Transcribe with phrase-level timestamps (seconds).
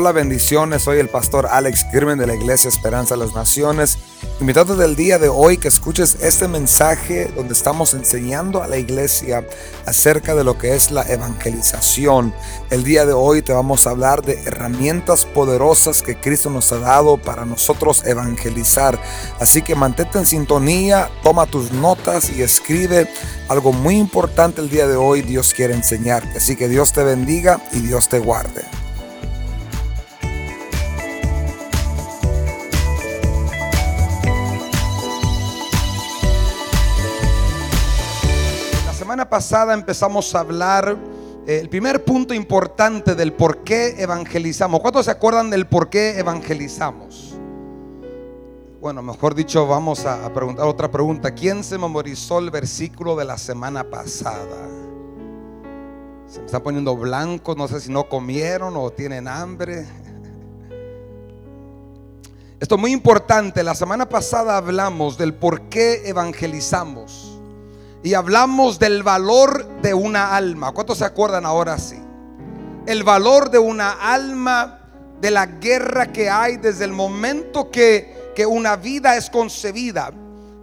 [0.00, 0.82] Hola, bendiciones.
[0.82, 3.98] Soy el pastor Alex Kirmen de la Iglesia Esperanza de las Naciones.
[4.38, 9.44] Invitado del día de hoy que escuches este mensaje donde estamos enseñando a la iglesia
[9.86, 12.32] acerca de lo que es la evangelización.
[12.70, 16.78] El día de hoy te vamos a hablar de herramientas poderosas que Cristo nos ha
[16.78, 19.02] dado para nosotros evangelizar.
[19.40, 23.10] Así que mantente en sintonía, toma tus notas y escribe
[23.48, 25.22] algo muy importante el día de hoy.
[25.22, 26.38] Dios quiere enseñarte.
[26.38, 28.77] Así que Dios te bendiga y Dios te guarde.
[39.28, 40.96] Pasada empezamos a hablar
[41.46, 44.80] eh, el primer punto importante del por qué evangelizamos.
[44.80, 47.34] ¿Cuántos se acuerdan del por qué evangelizamos?
[48.80, 51.34] Bueno, mejor dicho, vamos a, preguntar otra pregunta.
[51.34, 54.68] ¿Quién se memorizó el versículo de la semana pasada?
[56.26, 59.86] Se me está poniendo blanco, no sé si no comieron o tienen hambre.
[62.60, 63.62] Esto es muy importante.
[63.62, 67.27] La semana pasada hablamos del por qué evangelizamos
[68.02, 70.72] y hablamos del valor de una alma.
[70.72, 71.98] ¿Cuántos se acuerdan ahora sí?
[72.86, 74.80] El valor de una alma,
[75.20, 80.12] de la guerra que hay desde el momento que, que una vida es concebida.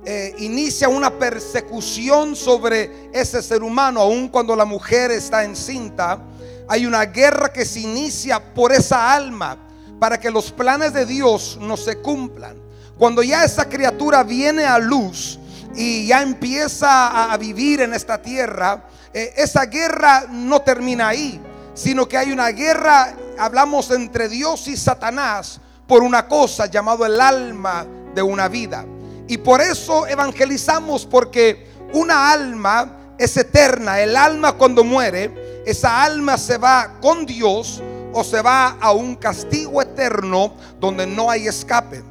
[0.06, 6.20] Eh, inicia una persecución sobre ese ser humano, aun cuando la mujer está encinta.
[6.68, 9.58] Hay una guerra que se inicia por esa alma
[10.00, 12.58] para que los planes de Dios no se cumplan.
[12.98, 15.40] Cuando ya esa criatura viene a luz,
[15.76, 21.40] y ya empieza a vivir en esta tierra, eh, esa guerra no termina ahí,
[21.74, 27.20] sino que hay una guerra, hablamos entre Dios y Satanás, por una cosa llamado el
[27.20, 28.86] alma de una vida.
[29.28, 34.00] Y por eso evangelizamos, porque una alma es eterna.
[34.00, 37.82] El alma cuando muere, esa alma se va con Dios
[38.14, 42.04] o se va a un castigo eterno donde no hay escape.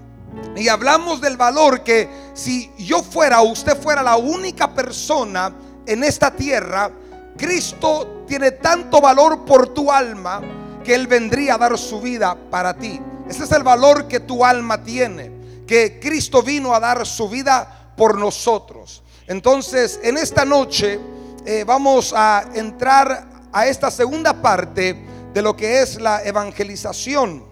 [0.57, 5.55] Y hablamos del valor que si yo fuera o usted fuera la única persona
[5.87, 6.91] en esta tierra,
[7.37, 10.43] Cristo tiene tanto valor por tu alma
[10.85, 13.01] que Él vendría a dar su vida para ti.
[13.29, 15.31] Ese es el valor que tu alma tiene,
[15.67, 19.03] que Cristo vino a dar su vida por nosotros.
[19.27, 21.01] Entonces, en esta noche
[21.47, 24.99] eh, vamos a entrar a esta segunda parte
[25.33, 27.45] de lo que es la evangelización.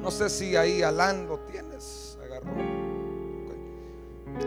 [0.00, 1.99] No sé si ahí Alan lo tienes.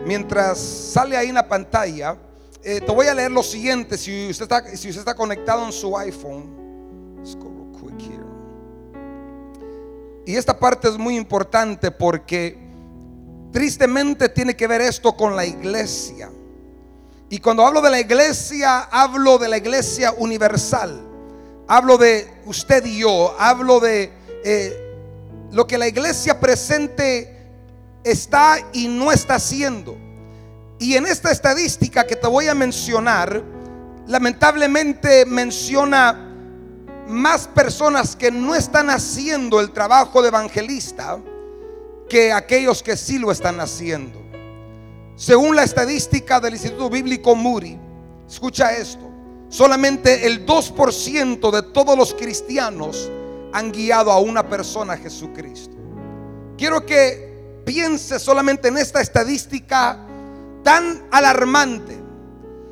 [0.06, 2.16] Mientras sale ahí en la pantalla,
[2.62, 3.96] eh, te voy a leer lo siguiente.
[3.96, 4.48] Si usted
[4.96, 6.64] está, conectado en su iPhone,
[10.26, 12.56] Y esta parte es muy importante porque
[13.52, 16.30] tristemente tiene que ver esto con la iglesia.
[17.28, 21.00] Y cuando hablo de la iglesia, hablo de la iglesia universal.
[21.66, 23.34] Hablo de usted y yo.
[23.38, 24.12] Hablo de
[24.44, 24.96] eh,
[25.50, 27.33] lo que la iglesia presente
[28.04, 29.96] está y no está haciendo.
[30.78, 33.42] Y en esta estadística que te voy a mencionar,
[34.06, 36.30] lamentablemente menciona
[37.08, 41.18] más personas que no están haciendo el trabajo de evangelista
[42.08, 44.22] que aquellos que sí lo están haciendo.
[45.16, 47.78] Según la estadística del Instituto Bíblico Muri,
[48.28, 49.10] escucha esto,
[49.48, 53.10] solamente el 2% de todos los cristianos
[53.52, 55.76] han guiado a una persona a Jesucristo.
[56.58, 57.33] Quiero que
[57.64, 59.98] piense solamente en esta estadística
[60.62, 62.02] tan alarmante.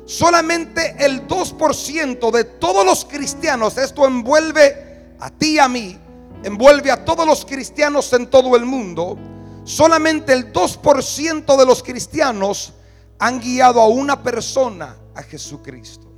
[0.05, 5.97] Solamente el 2% de todos los cristianos, esto envuelve a ti y a mí,
[6.43, 9.17] envuelve a todos los cristianos en todo el mundo,
[9.63, 12.73] solamente el 2% de los cristianos
[13.17, 16.11] han guiado a una persona a Jesucristo.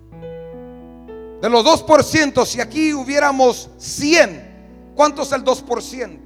[1.41, 4.55] De los 2%, si aquí hubiéramos 100,
[4.95, 6.19] ¿Cuánto es el 2%?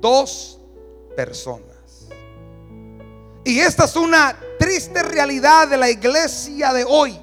[0.00, 0.58] Dos
[1.14, 2.08] personas.
[3.44, 7.18] Y esta es una triste realidad de la iglesia de hoy.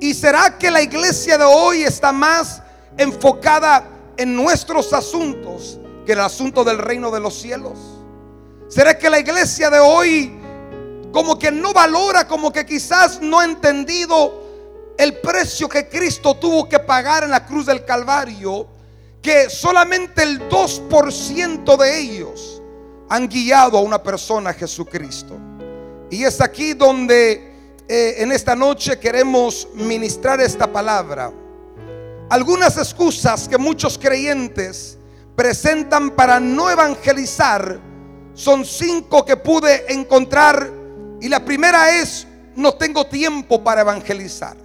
[0.00, 2.62] ¿Y será que la iglesia de hoy está más
[2.96, 7.78] enfocada en nuestros asuntos que en el asunto del reino de los cielos?
[8.68, 10.34] ¿Será que la iglesia de hoy
[11.10, 14.46] como que no valora, como que quizás no ha entendido
[14.98, 18.78] el precio que Cristo tuvo que pagar en la cruz del Calvario?
[19.22, 22.57] que solamente el 2% de ellos
[23.08, 25.36] han guiado a una persona a Jesucristo.
[26.10, 27.52] Y es aquí donde
[27.88, 31.32] eh, en esta noche queremos ministrar esta palabra.
[32.30, 34.98] Algunas excusas que muchos creyentes
[35.34, 37.80] presentan para no evangelizar
[38.34, 40.70] son cinco que pude encontrar.
[41.20, 42.26] Y la primera es,
[42.56, 44.56] no tengo tiempo para evangelizar.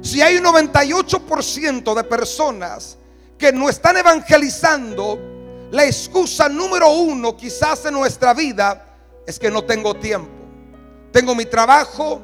[0.00, 2.98] Si hay un 98% de personas
[3.38, 5.33] que no están evangelizando,
[5.70, 8.86] la excusa número uno quizás en nuestra vida
[9.26, 10.30] es que no tengo tiempo.
[11.12, 12.20] Tengo mi trabajo,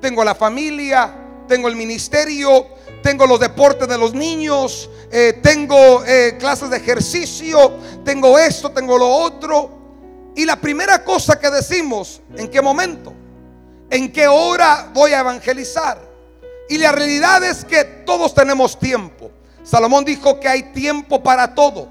[0.00, 1.14] tengo la familia,
[1.46, 2.66] tengo el ministerio,
[3.02, 7.74] tengo los deportes de los niños, eh, tengo eh, clases de ejercicio,
[8.04, 9.70] tengo esto, tengo lo otro.
[10.34, 13.12] Y la primera cosa que decimos, ¿en qué momento?
[13.90, 16.00] ¿En qué hora voy a evangelizar?
[16.68, 19.30] Y la realidad es que todos tenemos tiempo.
[19.62, 21.88] Salomón dijo que hay tiempo para todo.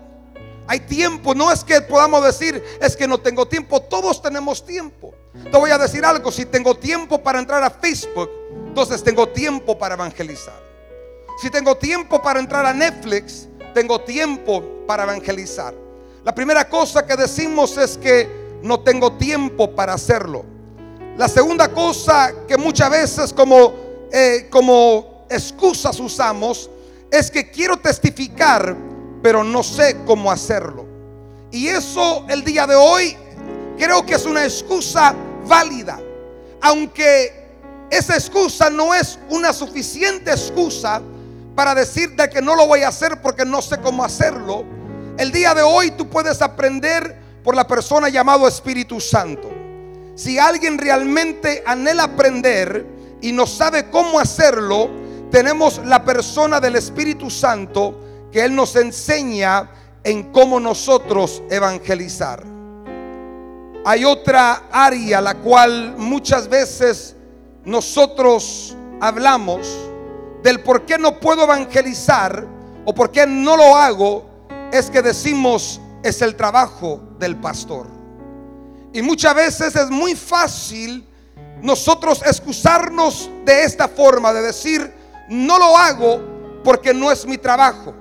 [0.68, 5.14] Hay tiempo, no es que podamos decir, es que no tengo tiempo, todos tenemos tiempo.
[5.34, 8.30] Te voy a decir algo, si tengo tiempo para entrar a Facebook,
[8.68, 10.62] entonces tengo tiempo para evangelizar.
[11.42, 15.74] Si tengo tiempo para entrar a Netflix, tengo tiempo para evangelizar.
[16.24, 20.46] La primera cosa que decimos es que no tengo tiempo para hacerlo.
[21.18, 23.74] La segunda cosa que muchas veces como,
[24.12, 26.70] eh, como excusas usamos
[27.10, 28.76] es que quiero testificar,
[29.22, 30.86] pero no sé cómo hacerlo.
[31.52, 33.16] Y eso el día de hoy
[33.78, 35.14] creo que es una excusa
[35.46, 36.00] válida.
[36.62, 37.42] Aunque
[37.90, 41.02] esa excusa no es una suficiente excusa
[41.56, 44.64] para decir de que no lo voy a hacer porque no sé cómo hacerlo.
[45.18, 49.52] El día de hoy tú puedes aprender por la persona llamado Espíritu Santo.
[50.16, 52.86] Si alguien realmente anhela aprender
[53.22, 54.90] y no sabe cómo hacerlo,
[55.32, 59.70] tenemos la persona del Espíritu Santo que Él nos enseña
[60.04, 62.44] en cómo nosotros evangelizar.
[63.86, 67.16] Hay otra área la cual muchas veces
[67.66, 69.68] nosotros hablamos
[70.44, 72.48] del por qué no puedo evangelizar
[72.86, 74.26] o por qué no lo hago,
[74.72, 77.88] es que decimos es el trabajo del pastor.
[78.94, 81.08] Y muchas veces es muy fácil
[81.62, 84.94] nosotros excusarnos de esta forma, de decir,
[85.30, 86.22] no lo hago
[86.64, 87.94] porque no es mi trabajo.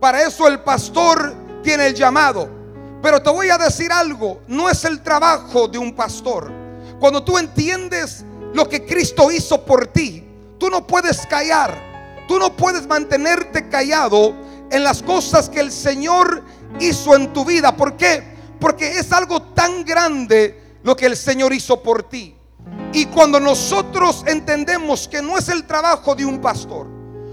[0.00, 2.48] Para eso el pastor tiene el llamado.
[3.02, 6.50] Pero te voy a decir algo, no es el trabajo de un pastor.
[6.98, 10.24] Cuando tú entiendes lo que Cristo hizo por ti,
[10.58, 11.76] tú no puedes callar,
[12.26, 14.34] tú no puedes mantenerte callado
[14.70, 16.42] en las cosas que el Señor
[16.80, 17.76] hizo en tu vida.
[17.76, 18.22] ¿Por qué?
[18.58, 22.36] Porque es algo tan grande lo que el Señor hizo por ti.
[22.92, 26.86] Y cuando nosotros entendemos que no es el trabajo de un pastor,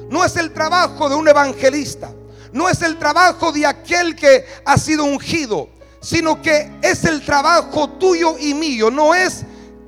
[0.09, 2.11] no es el trabajo de un evangelista,
[2.53, 5.69] no es el trabajo de aquel que ha sido ungido,
[6.01, 9.45] sino que es el trabajo tuyo y mío, no es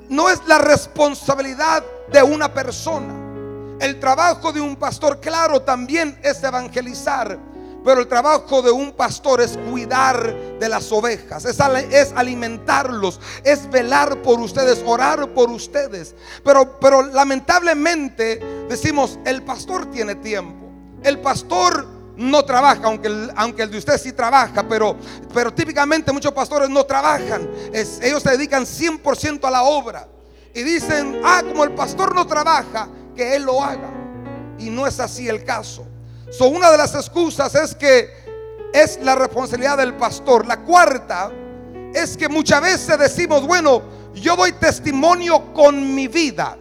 [0.09, 3.13] no es la responsabilidad de una persona.
[3.79, 7.37] El trabajo de un pastor, claro, también es evangelizar,
[7.83, 11.59] pero el trabajo de un pastor es cuidar de las ovejas, es,
[12.15, 16.15] alimentarlos, es velar por ustedes, orar por ustedes.
[16.43, 18.39] Pero, pero lamentablemente
[18.69, 20.65] decimos, el pastor tiene tiempo.
[21.03, 24.95] El pastor no trabaja, aunque el, aunque el de usted sí trabaja, pero,
[25.33, 27.49] pero típicamente muchos pastores no trabajan.
[27.73, 30.07] ellos se dedican 100% a la obra.
[30.53, 33.91] Y dicen, ah, como el pastor no trabaja, que él lo haga.
[34.57, 35.85] Y no es así el caso
[36.43, 38.09] una de las excusas es que
[38.73, 40.45] es la responsabilidad del pastor.
[40.45, 41.31] La cuarta
[41.93, 43.81] es que muchas veces decimos, bueno,
[44.13, 46.57] yo doy testimonio con mi vida,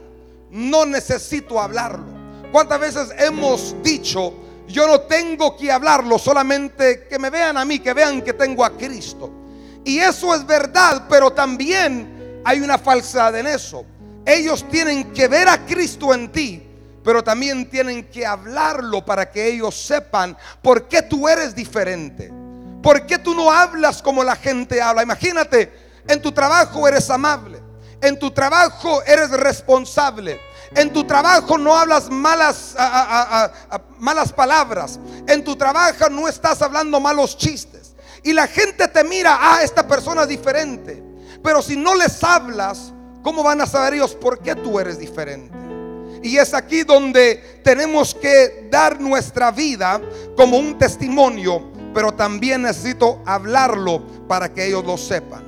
[0.51, 2.15] no necesito hablarlo.
[2.53, 4.33] ¿Cuántas veces hemos dicho,
[4.67, 8.65] yo no tengo que hablarlo, solamente que me vean a mí, que vean que tengo
[8.65, 9.31] a Cristo?
[9.85, 13.85] Y eso es verdad, pero también hay una falsedad en eso.
[14.25, 16.71] Ellos tienen que ver a Cristo en ti
[17.05, 22.33] pero también tienen que hablarlo para que ellos sepan por qué tú eres diferente.
[22.83, 25.03] ¿Por qué tú no hablas como la gente habla?
[25.03, 25.71] Imagínate,
[26.09, 27.61] en tu trabajo eres amable,
[28.05, 30.41] en tu trabajo eres responsable,
[30.75, 32.75] en tu trabajo no hablas malas,
[33.99, 37.95] malas palabras, en tu trabajo no estás hablando malos chistes.
[38.23, 41.03] Y la gente te mira, ah, esta persona es diferente.
[41.43, 42.93] Pero si no les hablas,
[43.23, 45.55] ¿cómo van a saber ellos por qué tú eres diferente?
[46.23, 50.01] Y es aquí donde tenemos que dar nuestra vida
[50.37, 55.45] como un testimonio, pero también necesito hablarlo para que ellos lo sepan.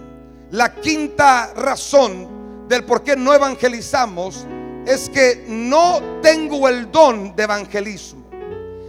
[0.50, 2.35] La quinta razón
[2.68, 4.46] del por qué no evangelizamos
[4.86, 8.24] es que no tengo el don de evangelismo.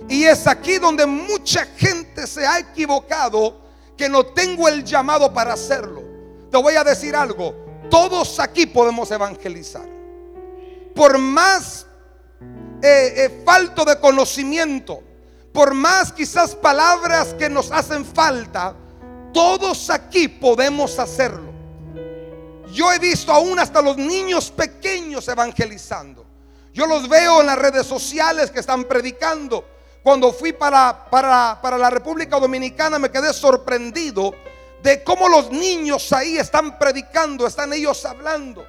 [0.10, 3.62] Y es aquí donde mucha gente se ha equivocado
[3.98, 6.03] que no tengo el llamado para hacerlo.
[6.50, 7.55] Te voy a decir algo,
[7.89, 9.98] todos aquí podemos evangelizar
[10.98, 11.86] por más
[12.81, 15.01] eh, eh, falto de conocimiento,
[15.53, 18.75] por más quizás palabras que nos hacen falta,
[19.31, 21.47] todos aquí podemos hacerlo.
[22.72, 26.26] Yo he visto aún hasta los niños pequeños evangelizando.
[26.74, 29.66] Yo los veo en las redes sociales que están predicando.
[30.04, 34.34] cuando fui para, para, para la República Dominicana me quedé sorprendido
[34.82, 38.66] de cómo los niños ahí están predicando, están ellos hablando.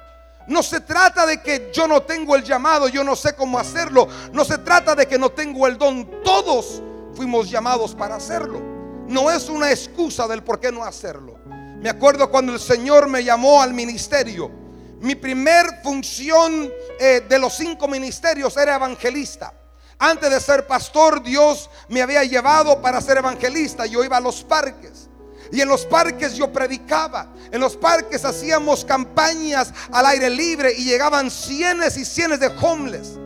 [0.47, 4.07] No se trata de que yo no tengo el llamado, yo no sé cómo hacerlo.
[4.33, 6.23] No se trata de que no tengo el don.
[6.23, 6.81] Todos
[7.13, 8.59] fuimos llamados para hacerlo.
[9.07, 11.38] No es una excusa del por qué no hacerlo.
[11.81, 14.51] Me acuerdo cuando el Señor me llamó al ministerio.
[14.99, 16.69] Mi primer función
[16.99, 19.53] eh, de los cinco ministerios era evangelista.
[19.97, 23.85] Antes de ser pastor, Dios me había llevado para ser evangelista.
[23.85, 25.07] Yo iba a los parques.
[25.53, 27.27] Y en los parques yo predicaba.
[27.49, 33.17] En los parques hacíamos campañas al aire libre y llegaban cientos y cientos de homeless.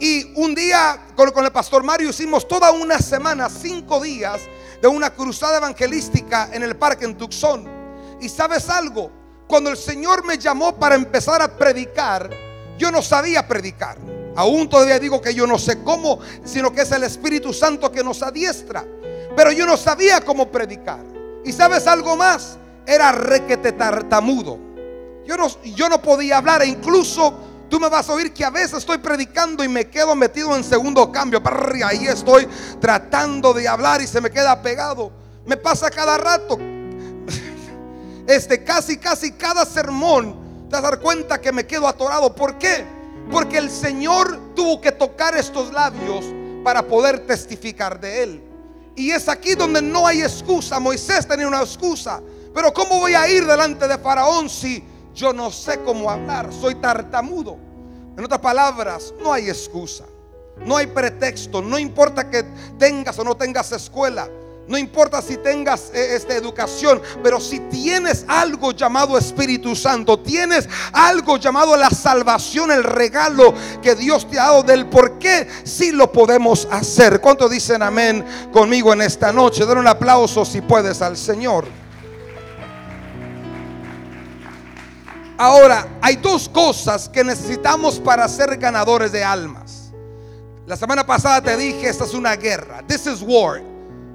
[0.00, 4.40] Y un día con, con, el pastor Mario hicimos toda una semana, cinco días,
[4.80, 7.77] de una cruzada evangelística en el parque en Tucson.
[8.20, 9.10] Y sabes algo,
[9.46, 12.30] cuando el Señor me llamó para empezar a predicar,
[12.76, 13.98] yo no sabía predicar.
[14.36, 18.04] Aún todavía digo que yo no sé cómo, sino que es el Espíritu Santo que
[18.04, 18.84] nos adiestra.
[19.34, 21.00] Pero yo no sabía cómo predicar.
[21.44, 24.58] Y sabes algo más, era requete tartamudo.
[25.26, 27.34] Yo no, yo no podía hablar e incluso
[27.68, 30.64] tú me vas a oír que a veces estoy predicando y me quedo metido en
[30.64, 31.42] segundo cambio.
[31.84, 32.48] Ahí estoy
[32.80, 35.10] tratando de hablar y se me queda pegado.
[35.46, 36.58] Me pasa cada rato.
[38.28, 42.34] Este casi, casi cada sermón te vas a dar cuenta que me quedo atorado.
[42.34, 42.84] ¿Por qué?
[43.30, 46.26] Porque el Señor tuvo que tocar estos labios
[46.62, 48.42] para poder testificar de Él.
[48.94, 50.78] Y es aquí donde no hay excusa.
[50.78, 52.20] Moisés tenía una excusa.
[52.54, 56.52] Pero ¿cómo voy a ir delante de Faraón si yo no sé cómo hablar?
[56.52, 57.56] Soy tartamudo.
[58.14, 60.04] En otras palabras, no hay excusa.
[60.66, 61.62] No hay pretexto.
[61.62, 62.42] No importa que
[62.78, 64.28] tengas o no tengas escuela.
[64.68, 70.68] No importa si tengas eh, esta educación, pero si tienes algo llamado Espíritu Santo, tienes
[70.92, 75.90] algo llamado la salvación, el regalo que Dios te ha dado del por qué, sí
[75.90, 77.18] lo podemos hacer.
[77.22, 78.22] ¿Cuántos dicen amén
[78.52, 79.64] conmigo en esta noche?
[79.64, 81.64] Den un aplauso si puedes al Señor.
[85.38, 89.92] Ahora, hay dos cosas que necesitamos para ser ganadores de almas.
[90.66, 92.82] La semana pasada te dije, esta es una guerra.
[92.86, 93.62] This is war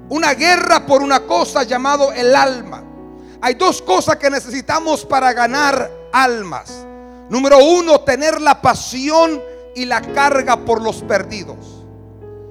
[0.08, 2.82] una guerra por una cosa llamado el alma.
[3.40, 6.86] Hay dos cosas que necesitamos para ganar almas.
[7.28, 9.42] Número uno, tener la pasión
[9.74, 11.84] y la carga por los perdidos.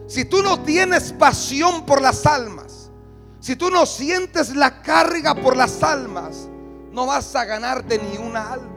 [0.08, 2.92] Si tú no tienes pasión por las almas,
[3.40, 6.48] si tú no sientes la carga por las almas,
[6.92, 8.70] no vas a ganarte ni una alma.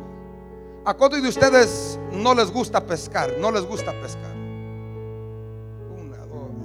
[0.85, 3.35] ¿A cuántos de ustedes no les gusta pescar?
[3.39, 4.35] No les gusta pescar.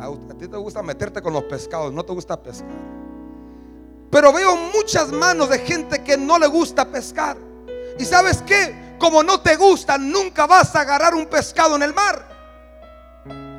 [0.01, 2.67] A ti te gusta meterte con los pescados, no te gusta pescar.
[4.09, 7.37] Pero veo muchas manos de gente que no le gusta pescar.
[7.99, 8.95] ¿Y sabes qué?
[8.97, 12.27] Como no te gusta, nunca vas a agarrar un pescado en el mar.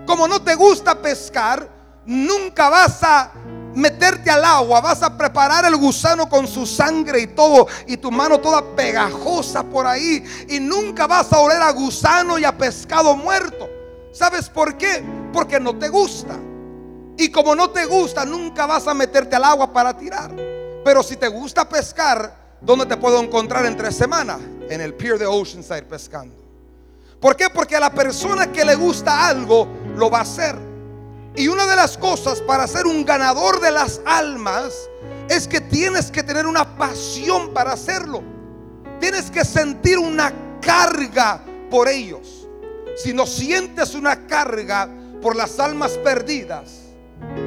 [0.04, 1.68] Como no te gusta pescar,
[2.04, 3.30] nunca vas a
[3.75, 8.11] meterte al agua, vas a preparar el gusano con su sangre y todo, y tu
[8.11, 13.16] mano toda pegajosa por ahí, y nunca vas a oler a gusano y a pescado
[13.16, 13.70] muerto.
[14.12, 15.21] ¿Sabes por qué?
[15.32, 16.36] Porque no te gusta.
[17.16, 20.34] Y como no te gusta, nunca vas a meterte al agua para tirar.
[20.84, 24.38] Pero si te gusta pescar, ¿dónde te puedo encontrar entre semana?
[24.68, 26.34] En el pier de Oceanside pescando.
[27.20, 27.48] ¿Por qué?
[27.50, 30.56] Porque a la persona que le gusta algo, lo va a hacer.
[31.36, 34.74] Y una de las cosas para ser un ganador de las almas
[35.28, 38.22] es que tienes que tener una pasión para hacerlo.
[39.00, 42.42] Tienes que sentir una carga por ellos
[42.96, 44.88] si no sientes una carga
[45.22, 46.80] por las almas perdidas,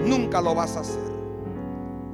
[0.05, 1.15] nunca lo vas a hacer.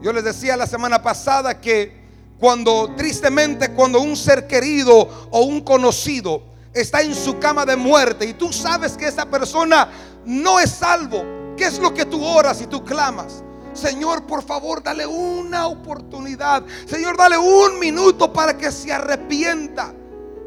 [0.01, 2.01] Yo les decía la semana pasada que
[2.39, 6.41] cuando tristemente cuando un ser querido o un conocido
[6.73, 9.89] está en su cama de muerte y tú sabes que esa persona
[10.25, 11.23] no es salvo,
[11.55, 13.43] ¿qué es lo que tú oras y tú clamas?
[13.73, 16.63] Señor, por favor, dale una oportunidad.
[16.85, 19.93] Señor, dale un minuto para que se arrepienta.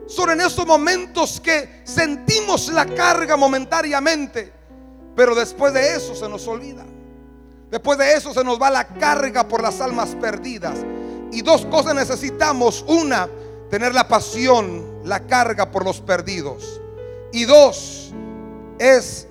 [0.06, 4.52] Son en esos momentos que sentimos la carga momentáneamente,
[5.16, 6.84] pero después de eso se nos olvida.
[7.70, 10.78] Después de eso se nos va la carga por las almas perdidas.
[11.32, 12.84] Y dos cosas necesitamos.
[12.86, 13.28] Una,
[13.70, 16.80] tener la pasión, la carga por los perdidos.
[17.32, 18.12] Y dos,
[18.78, 19.26] es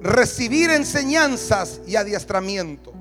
[0.00, 2.92] recibir enseñanzas y adiestramiento.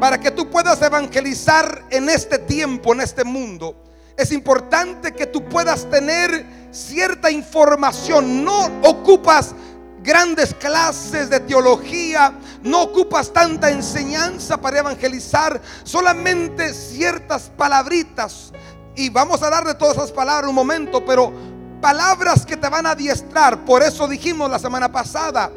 [0.00, 3.76] Para que tú puedas evangelizar en este tiempo, en este mundo
[4.20, 8.44] es importante que tú puedas tener cierta información.
[8.44, 9.54] No ocupas
[10.02, 18.52] grandes clases de teología, no ocupas tanta enseñanza para evangelizar, solamente ciertas palabritas.
[18.96, 21.32] Y vamos a dar de todas esas palabras un momento, pero
[21.80, 23.64] palabras que te van a adiestrar.
[23.64, 25.50] Por eso dijimos la semana pasada,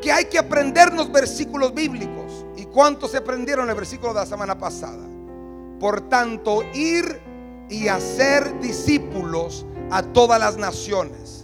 [0.00, 2.44] que hay que aprendernos versículos bíblicos.
[2.56, 5.06] ¿Y cuántos se aprendieron el versículo de la semana pasada?
[5.80, 7.20] Por tanto, ir
[7.68, 11.37] y hacer discípulos a todas las naciones,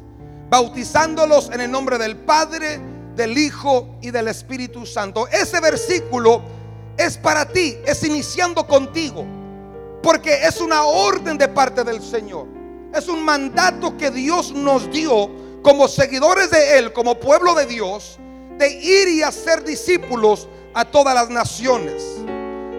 [0.55, 2.79] bautizándolos en el nombre del Padre,
[3.17, 5.27] del Hijo y del Espíritu Santo.
[5.27, 6.43] Ese versículo
[6.97, 9.27] es para ti, es iniciando contigo,
[10.01, 12.47] porque es una orden de parte del Señor.
[12.95, 15.29] Es un mandato que Dios nos dio
[15.61, 18.21] como seguidores de Él, como pueblo de Dios,
[18.57, 22.01] de ir y hacer discípulos a todas las naciones.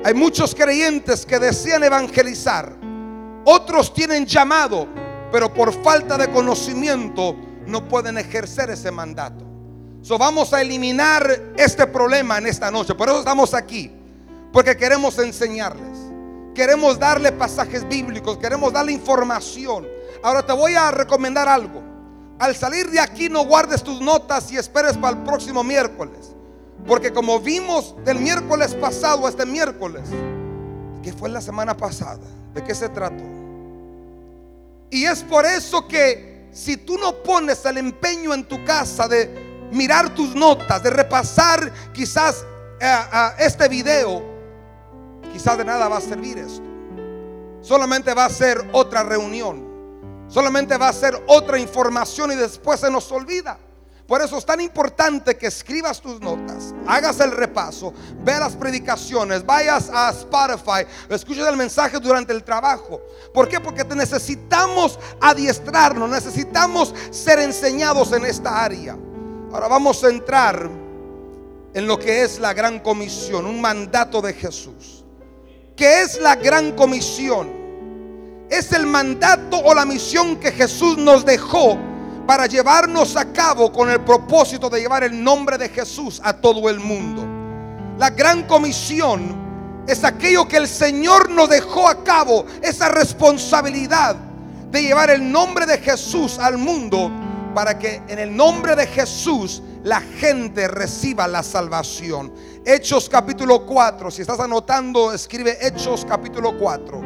[0.06, 2.74] Hay muchos creyentes que desean evangelizar.
[3.44, 4.88] Otros tienen llamado,
[5.30, 7.36] pero por falta de conocimiento
[7.68, 9.44] no pueden ejercer ese mandato.
[10.02, 12.94] So vamos a eliminar este problema en esta noche.
[12.94, 13.92] Por eso estamos aquí.
[14.54, 15.98] Porque queremos enseñarles.
[16.54, 18.38] Queremos darle pasajes bíblicos.
[18.38, 19.88] Queremos darle información.
[20.22, 21.82] Ahora te voy a recomendar algo.
[22.38, 26.36] Al salir de aquí no guardes tus notas y esperes para el próximo miércoles.
[26.86, 30.04] Porque como vimos del miércoles pasado a este miércoles,
[31.02, 32.20] que fue la semana pasada,
[32.54, 33.24] ¿de qué se trató?
[34.92, 39.68] Y es por eso que si tú no pones el empeño en tu casa de
[39.72, 42.46] mirar tus notas, de repasar quizás
[42.80, 42.98] eh,
[43.40, 44.24] este video,
[45.34, 46.64] quizás de nada va a servir esto.
[47.60, 49.66] Solamente va a ser otra reunión.
[50.30, 53.60] Solamente va a ser otra información y después se nos olvida.
[54.08, 57.92] Por eso es tan importante que escribas tus notas, hagas el repaso,
[58.24, 63.02] veas las predicaciones, vayas a Spotify, escuches el mensaje durante el trabajo.
[63.34, 63.60] ¿Por qué?
[63.60, 68.96] Porque te necesitamos adiestrarnos, necesitamos ser enseñados en esta área.
[69.52, 70.70] Ahora vamos a entrar
[71.74, 75.04] en lo que es la gran comisión, un mandato de Jesús.
[75.76, 77.50] ¿Qué es la gran comisión?
[78.52, 81.95] Es el mandato o la misión que Jesús nos dejó
[82.26, 86.70] para llevarnos a cabo con el propósito de llevar el nombre de Jesús a todo
[86.70, 87.24] el mundo.
[87.98, 94.16] La gran comisión es aquello que el Señor nos dejó a cabo, esa responsabilidad
[94.72, 97.12] de llevar el nombre de Jesús al mundo
[97.54, 102.34] para que en el nombre de Jesús la gente reciba la salvación.
[102.66, 107.02] Hechos capítulo 4, si estás anotando, escribe Hechos capítulo 4,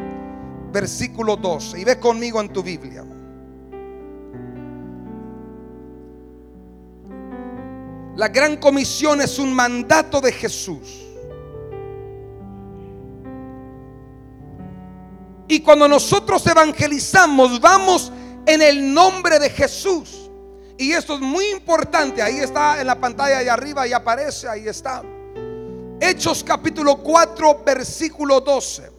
[0.72, 3.04] versículo 12 y ve conmigo en tu Biblia.
[8.20, 11.06] La gran comisión es un mandato de Jesús.
[15.48, 18.12] Y cuando nosotros evangelizamos, vamos
[18.46, 20.30] en el nombre de Jesús.
[20.78, 22.22] Y esto es muy importante.
[22.22, 25.02] Ahí está en la pantalla de arriba y aparece, ahí está.
[26.02, 28.92] Hechos capítulo 4, versículo 12.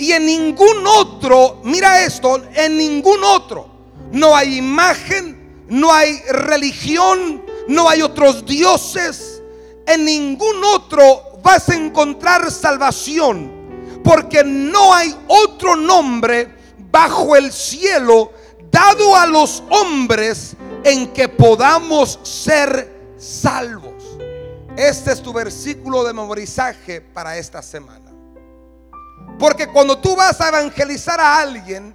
[0.00, 3.68] Y en ningún otro, mira esto, en ningún otro,
[4.10, 5.35] no hay imagen,
[5.68, 9.42] no hay religión, no hay otros dioses,
[9.86, 16.54] en ningún otro vas a encontrar salvación, porque no hay otro nombre
[16.90, 18.32] bajo el cielo
[18.70, 23.94] dado a los hombres en que podamos ser salvos.
[24.76, 28.12] Este es tu versículo de memorizaje para esta semana.
[29.38, 31.94] Porque cuando tú vas a evangelizar a alguien,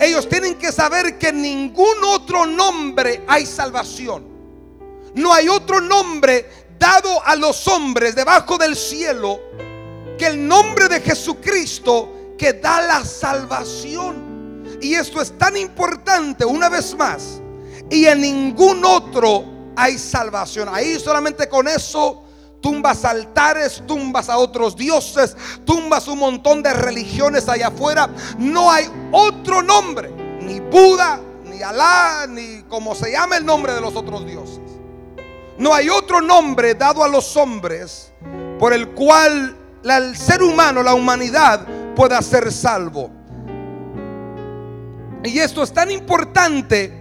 [0.00, 4.26] ellos tienen que saber que en ningún otro nombre hay salvación.
[5.14, 9.40] No hay otro nombre dado a los hombres debajo del cielo
[10.18, 14.78] que el nombre de Jesucristo que da la salvación.
[14.80, 17.40] Y esto es tan importante una vez más.
[17.90, 19.44] Y en ningún otro
[19.76, 20.68] hay salvación.
[20.72, 22.24] Ahí solamente con eso
[22.62, 28.08] tumbas altares, tumbas a otros dioses, tumbas un montón de religiones allá afuera.
[28.38, 33.82] No hay otro nombre, ni Buda, ni Alá, ni como se llama el nombre de
[33.82, 34.60] los otros dioses.
[35.58, 38.12] No hay otro nombre dado a los hombres
[38.58, 43.10] por el cual el ser humano, la humanidad, pueda ser salvo.
[45.24, 46.92] Y esto es tan importante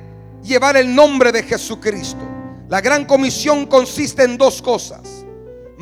[0.43, 2.21] llevar el nombre de Jesucristo.
[2.67, 5.20] La gran comisión consiste en dos cosas.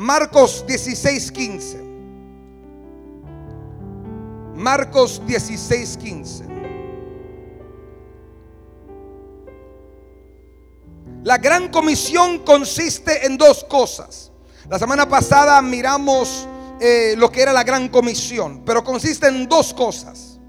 [0.00, 1.78] Marcos 16, 15.
[4.54, 6.44] Marcos 16, 15.
[11.22, 14.32] La gran comisión consiste en dos cosas.
[14.70, 16.48] La semana pasada miramos
[16.80, 20.40] eh, lo que era la gran comisión, pero consiste en dos cosas.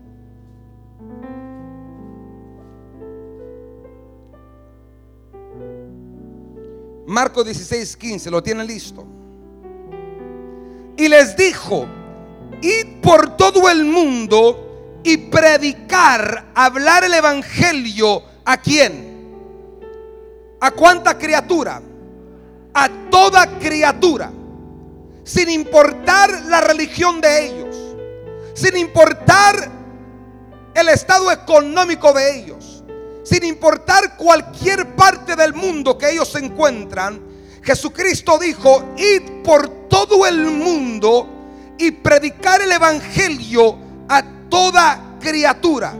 [7.06, 9.06] Marcos 16, 15, lo tienen listo
[11.02, 11.88] y les dijo,
[12.62, 19.10] id por todo el mundo y predicar, hablar el Evangelio a quién?
[20.60, 21.82] ¿A cuánta criatura?
[22.76, 24.32] A toda criatura.
[25.24, 27.76] Sin importar la religión de ellos.
[28.54, 29.72] Sin importar
[30.76, 32.84] el estado económico de ellos.
[33.24, 37.31] Sin importar cualquier parte del mundo que ellos se encuentran.
[37.64, 43.78] Jesucristo dijo, id por todo el mundo y predicar el Evangelio
[44.10, 45.94] a toda criatura.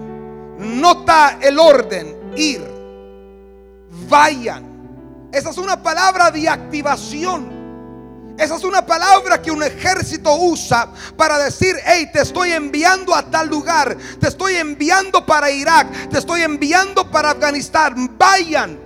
[0.58, 2.62] Nota el orden, ir,
[4.08, 5.30] vayan.
[5.32, 7.62] Esa es una palabra de activación.
[8.38, 13.30] Esa es una palabra que un ejército usa para decir, hey, te estoy enviando a
[13.30, 18.18] tal lugar, te estoy enviando para Irak, te estoy enviando para Afganistán.
[18.18, 18.80] Vayan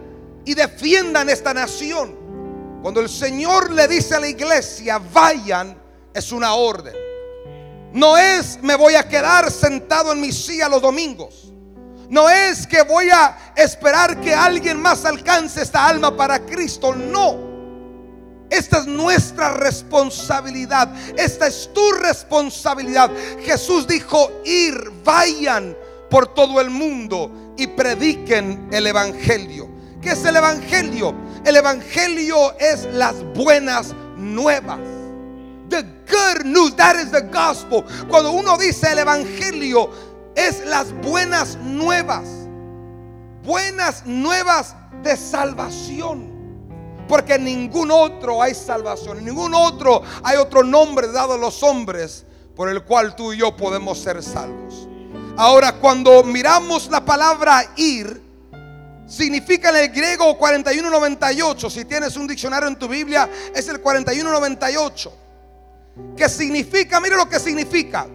[0.43, 2.24] y defiendan esta nación.
[2.85, 5.75] Cuando el Señor le dice a la iglesia, vayan,
[6.13, 6.93] es una orden.
[7.93, 11.51] No es me voy a quedar sentado en mi silla los domingos.
[12.11, 16.93] No es que voy a esperar que alguien más alcance esta alma para Cristo.
[16.93, 17.39] No.
[18.51, 20.93] Esta es nuestra responsabilidad.
[21.17, 23.09] Esta es tu responsabilidad.
[23.41, 25.75] Jesús dijo, ir, vayan
[26.07, 29.67] por todo el mundo y prediquen el Evangelio.
[29.99, 31.24] ¿Qué es el Evangelio?
[31.45, 34.79] El Evangelio es las buenas nuevas.
[35.69, 37.83] The good news, that is the gospel.
[38.09, 39.91] Cuando uno dice el Evangelio,
[40.35, 42.25] es las buenas nuevas.
[43.43, 46.33] Buenas nuevas de salvación.
[47.07, 51.61] Porque en ningún otro hay salvación, en ningún otro hay otro nombre dado a los
[51.61, 54.87] hombres por el cual tú y yo podemos ser salvos.
[55.37, 58.24] Ahora, cuando miramos la palabra ir,
[59.07, 61.69] significa en el griego 4198.
[61.69, 65.13] Si tienes un diccionario en tu Biblia, es el 4198.
[66.15, 68.07] Que significa, mire lo que significa.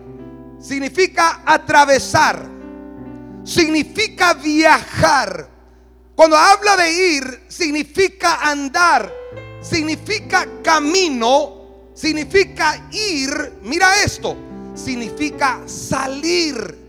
[0.61, 2.47] Significa atravesar.
[3.45, 5.49] Significa viajar.
[6.15, 9.11] Cuando habla de ir, significa andar,
[9.63, 13.55] significa camino, significa ir.
[13.63, 14.37] Mira esto,
[14.75, 16.80] significa salir.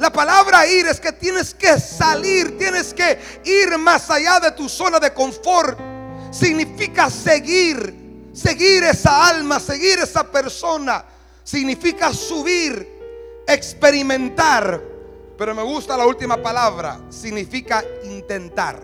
[0.00, 4.68] La palabra ir es que tienes que salir, tienes que ir más allá de tu
[4.68, 5.78] zona de confort.
[6.32, 11.04] Significa seguir, seguir esa alma, seguir esa persona.
[11.44, 12.88] Significa subir,
[13.46, 14.90] experimentar
[15.40, 18.78] pero me gusta la última palabra, significa intentar.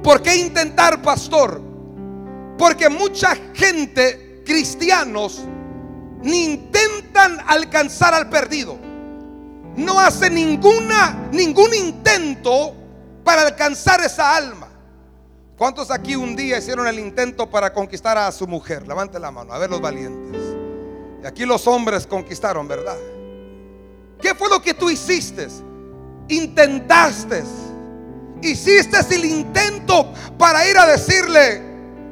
[0.00, 1.60] ¿Por qué intentar, pastor?
[2.56, 5.44] Porque mucha gente, cristianos,
[6.22, 8.78] ni intentan alcanzar al perdido.
[9.78, 12.74] No hacen ninguna, ningún intento
[13.22, 14.68] para alcanzar esa alma.
[15.56, 18.88] ¿Cuántos aquí un día hicieron el intento para conquistar a su mujer?
[18.88, 20.42] Levante la mano, a ver los valientes.
[21.22, 22.96] Y aquí los hombres conquistaron, ¿verdad?
[24.20, 25.46] ¿Qué fue lo que tú hiciste?
[26.26, 27.44] Intentaste.
[28.42, 31.62] Hiciste el intento para ir a decirle,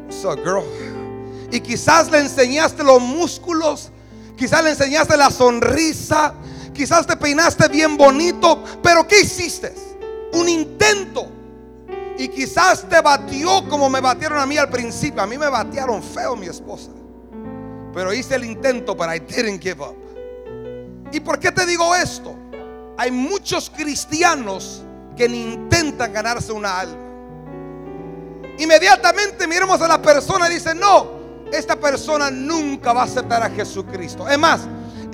[0.09, 0.63] so girl.
[1.51, 3.91] Y quizás le enseñaste los músculos,
[4.37, 6.33] quizás le enseñaste la sonrisa,
[6.77, 9.75] quizás te peinaste bien bonito, pero ¿qué hiciste?
[10.35, 11.33] Un intento.
[12.19, 15.23] Y quizás te batió como me batieron a mí al principio.
[15.23, 16.91] A mí me batearon feo mi esposa.
[17.93, 19.97] Pero hice el intento, pero I didn't give up.
[21.13, 22.37] ¿Y por qué te digo esto?
[22.99, 24.83] Hay muchos cristianos
[25.17, 27.07] que ni intentan ganarse una alma.
[28.59, 31.17] Inmediatamente miremos a la persona y dice, no,
[31.53, 34.29] esta persona nunca va a aceptar a Jesucristo.
[34.29, 34.63] Es más,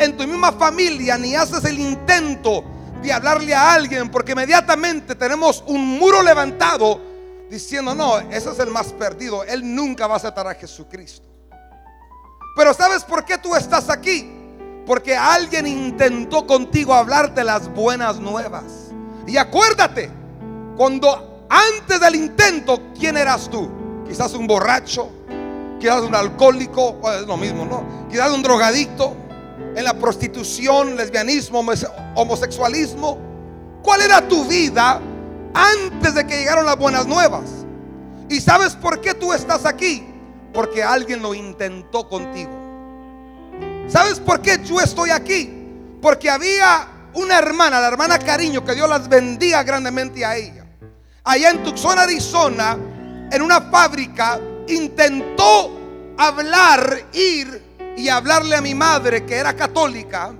[0.05, 2.65] en tu misma familia ni haces el intento
[3.03, 7.01] de hablarle a alguien porque inmediatamente tenemos un muro levantado
[7.51, 11.27] diciendo, no, ese es el más perdido, él nunca va a aceptar a Jesucristo.
[12.57, 14.31] Pero ¿sabes por qué tú estás aquí?
[14.87, 18.65] Porque alguien intentó contigo hablarte las buenas nuevas.
[19.27, 20.11] Y acuérdate,
[20.77, 23.71] cuando antes del intento, ¿quién eras tú?
[24.07, 25.11] Quizás un borracho,
[25.79, 28.09] quizás un alcohólico, es lo mismo, ¿no?
[28.11, 29.17] Quizás un drogadicto,
[29.75, 31.65] en la prostitución, lesbianismo,
[32.15, 33.19] homosexualismo.
[33.83, 35.01] ¿Cuál era tu vida
[35.55, 37.45] antes de que llegaron las buenas nuevas?
[38.29, 40.07] ¿Y sabes por qué tú estás aquí?
[40.53, 42.51] Porque alguien lo intentó contigo.
[43.89, 45.51] ¿Sabes por qué yo estoy aquí?
[46.01, 50.65] Porque había una hermana, la hermana Cariño, que Dios las bendiga grandemente a ella.
[51.25, 52.77] Allá en Tucson, Arizona,
[53.31, 55.79] en una fábrica, intentó
[56.17, 57.62] hablar, ir
[57.97, 60.35] y hablarle a mi madre, que era católica,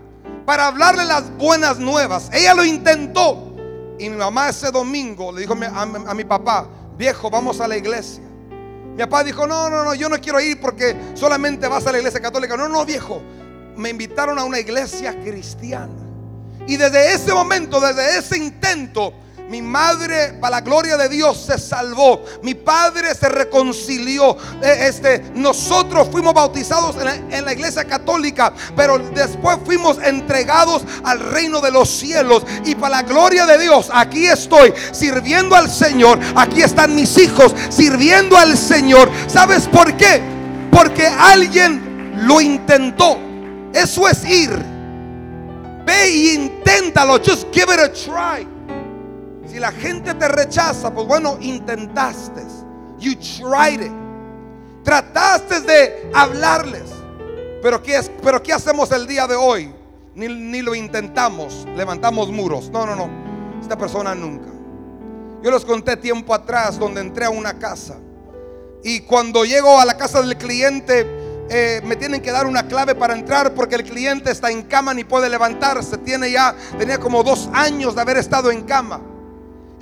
[0.45, 2.31] para hablarle las buenas nuevas.
[2.33, 3.55] Ella lo intentó.
[3.99, 8.23] Y mi mamá ese domingo le dijo a, mi papá, viejo, vamos a la iglesia.
[8.93, 11.99] Mi papá dijo, no, no, no, yo no quiero ir porque solamente vas a la
[11.99, 12.57] iglesia católica.
[12.57, 13.23] No, no, viejo,
[13.77, 15.93] me invitaron a una iglesia cristiana.
[16.67, 19.15] Y desde ese momento, desde ese intento,
[19.53, 22.25] Mi madre, para la gloria de Dios, se salvó.
[22.41, 24.35] Mi padre se reconcilió.
[24.63, 30.85] Eh, este, nosotros fuimos bautizados en la, en la iglesia católica, pero después fuimos entregados
[31.05, 32.45] al reino de los cielos.
[32.65, 36.19] Y para la gloria de Dios, aquí estoy sirviendo al Señor.
[36.35, 39.11] Aquí están mis hijos sirviendo al Señor.
[39.27, 40.23] ¿Sabes por qué?
[40.71, 43.19] Porque alguien lo intentó.
[43.75, 44.49] Eso es ir.
[45.85, 47.19] Ve y inténtalo.
[47.19, 48.52] Just give it a try.
[49.47, 52.43] Si la gente te rechaza, pues bueno, intentaste.
[52.99, 53.93] You tried it.
[54.85, 56.91] Trataste de hablarles.
[57.63, 59.73] Pero ¿qué, es, pero ¿qué hacemos el día de hoy?
[60.15, 61.67] Ni, ni lo intentamos.
[61.77, 62.71] Levantamos muros.
[62.71, 63.09] No, no, no.
[63.61, 64.49] Esta persona nunca.
[65.43, 67.97] Yo les conté tiempo atrás donde entré a una casa.
[68.85, 71.07] Y cuando llego a la casa del cliente,
[71.51, 74.95] eh, me tienen que dar una clave para entrar porque el cliente está en cama
[74.95, 75.99] ni puede levantarse.
[75.99, 79.01] Tiene ya, tenía como dos años de haber estado en cama.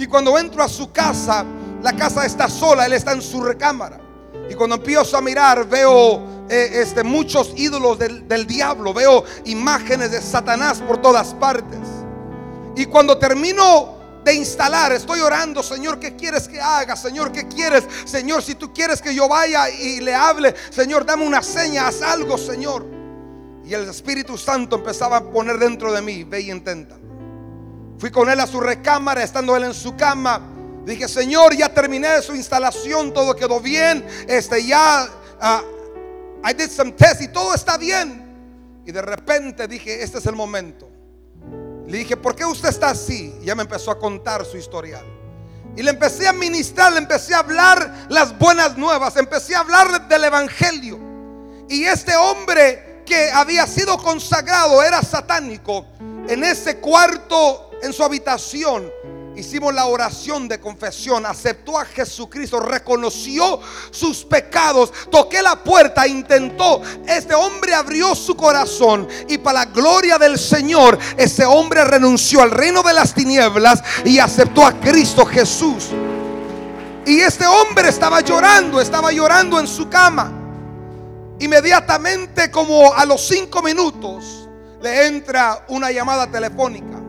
[0.01, 1.45] Y cuando entro a su casa,
[1.83, 4.01] la casa está sola, él está en su recámara.
[4.49, 10.11] Y cuando empiezo a mirar, veo eh, este, muchos ídolos del, del diablo, veo imágenes
[10.11, 11.81] de Satanás por todas partes.
[12.77, 14.93] Y cuando termino de instalar.
[14.93, 16.97] Estoy orando, Señor, ¿qué quieres que haga?
[16.97, 17.85] Señor, ¿qué quieres?
[18.05, 22.03] Señor, si tú quieres que yo vaya y le hable, Señor, dame una seña, haz
[22.03, 22.87] algo, Señor.
[23.65, 26.99] Y el Espíritu Santo empezaba a poner dentro de mí, ve y intenta.
[28.01, 30.41] Fui con él a su recámara, estando él en su cama.
[30.87, 34.07] Dije, Señor, ya terminé su instalación, todo quedó bien.
[34.27, 35.07] Este, ya,
[35.43, 38.83] uh, I did some tests y todo está bien.
[38.87, 40.89] Y de repente dije, este es el momento.
[41.87, 43.35] Le dije, ¿por qué usted está así?
[43.43, 45.05] Y ya me empezó a contar su historial.
[45.77, 50.09] Y le empecé a ministrar, le empecé a hablar las buenas nuevas, empecé a hablar
[50.09, 50.99] del Evangelio.
[51.69, 55.87] Y este hombre que había sido consagrado era satánico.
[56.29, 58.91] En ese cuarto, en su habitación,
[59.37, 66.83] hicimos la oración de confesión, aceptó a Jesucristo, reconoció sus pecados, toqué la puerta, intentó,
[67.07, 72.51] este hombre abrió su corazón y para la gloria del Señor, ese hombre renunció al
[72.51, 75.89] reino de las tinieblas y aceptó a Cristo Jesús.
[77.07, 80.33] Y este hombre estaba llorando, estaba llorando en su cama.
[81.41, 84.49] Inmediatamente como a los cinco minutos
[84.83, 87.00] le entra una llamada telefónica.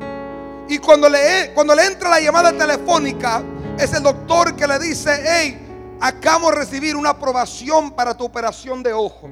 [0.72, 3.44] Y cuando le, cuando le entra la llamada telefónica,
[3.78, 8.82] es el doctor que le dice, hey, acabo de recibir una aprobación para tu operación
[8.82, 9.32] de ojos.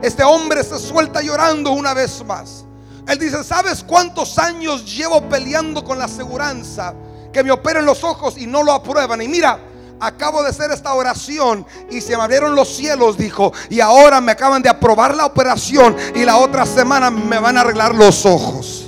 [0.00, 2.64] Este hombre se suelta llorando una vez más.
[3.08, 6.94] Él dice, ¿sabes cuántos años llevo peleando con la aseguranza
[7.32, 9.20] que me operen los ojos y no lo aprueban?
[9.20, 9.58] Y mira,
[9.98, 14.30] acabo de hacer esta oración y se me abrieron los cielos, dijo, y ahora me
[14.30, 18.85] acaban de aprobar la operación y la otra semana me van a arreglar los ojos.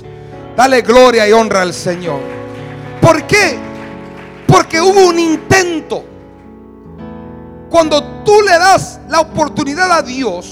[0.59, 2.19] Dale gloria y honra al Señor.
[2.99, 3.57] ¿Por qué?
[4.45, 6.03] Porque hubo un intento.
[7.69, 10.51] Cuando tú le das la oportunidad a Dios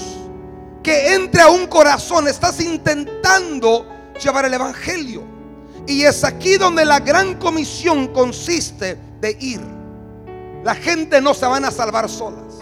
[0.82, 3.86] que entre a un corazón, estás intentando
[4.18, 5.24] llevar el Evangelio.
[5.86, 9.60] Y es aquí donde la gran comisión consiste de ir.
[10.64, 12.54] La gente no se van a salvar solas.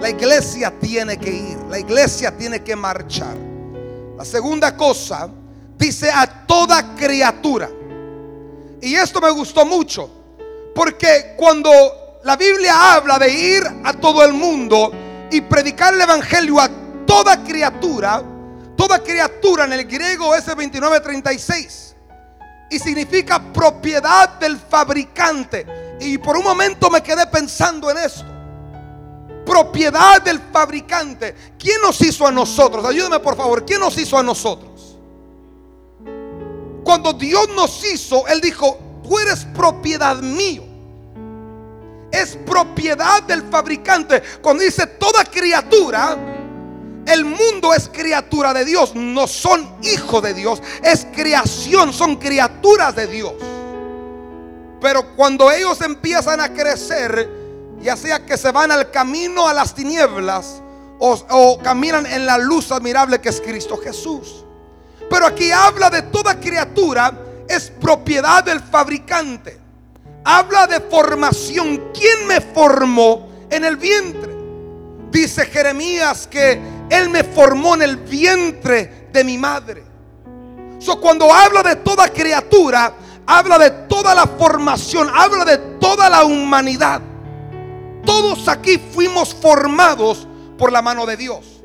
[0.00, 1.58] La iglesia tiene que ir.
[1.70, 3.36] La iglesia tiene que marchar.
[4.16, 5.30] La segunda cosa
[5.78, 7.70] dice a toda criatura.
[8.80, 10.10] Y esto me gustó mucho,
[10.74, 11.70] porque cuando
[12.24, 14.92] la Biblia habla de ir a todo el mundo
[15.30, 16.68] y predicar el Evangelio a
[17.06, 18.22] toda criatura,
[18.76, 21.94] toda criatura en el griego es el 2936
[22.70, 25.96] y significa propiedad del fabricante.
[26.00, 28.24] Y por un momento me quedé pensando en esto.
[29.46, 31.34] Propiedad del fabricante.
[31.58, 32.84] ¿Quién nos hizo a nosotros?
[32.84, 33.64] Ayúdame por favor.
[33.64, 34.73] ¿Quién nos hizo a nosotros?
[36.84, 40.62] Cuando Dios nos hizo, Él dijo, tú eres propiedad mío.
[42.12, 44.22] Es propiedad del fabricante.
[44.42, 46.16] Cuando dice toda criatura,
[47.06, 48.94] el mundo es criatura de Dios.
[48.94, 50.62] No son hijos de Dios.
[50.82, 53.32] Es creación, son criaturas de Dios.
[54.80, 57.30] Pero cuando ellos empiezan a crecer,
[57.80, 60.60] ya sea que se van al camino a las tinieblas
[60.98, 64.43] o, o caminan en la luz admirable que es Cristo Jesús.
[65.08, 67.12] Pero aquí habla de toda criatura,
[67.48, 69.58] es propiedad del fabricante.
[70.24, 71.92] Habla de formación.
[71.92, 74.32] ¿Quién me formó en el vientre?
[75.10, 79.84] Dice Jeremías que Él me formó en el vientre de mi madre.
[80.78, 82.92] So, cuando habla de toda criatura,
[83.26, 87.00] habla de toda la formación, habla de toda la humanidad.
[88.04, 90.26] Todos aquí fuimos formados
[90.58, 91.62] por la mano de Dios.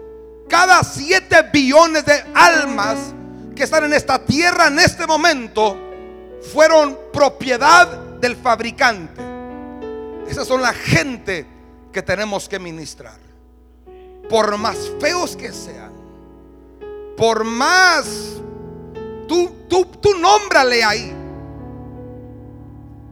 [0.48, 3.14] Cada siete billones de almas
[3.60, 5.78] que están en esta tierra en este momento
[6.54, 7.88] fueron propiedad
[8.22, 9.22] del fabricante.
[10.30, 11.46] Esas son la gente
[11.92, 13.20] que tenemos que ministrar.
[14.30, 15.92] Por más feos que sean,
[17.18, 18.06] por más,
[19.28, 21.14] tú, tú, tú nómbrale ahí.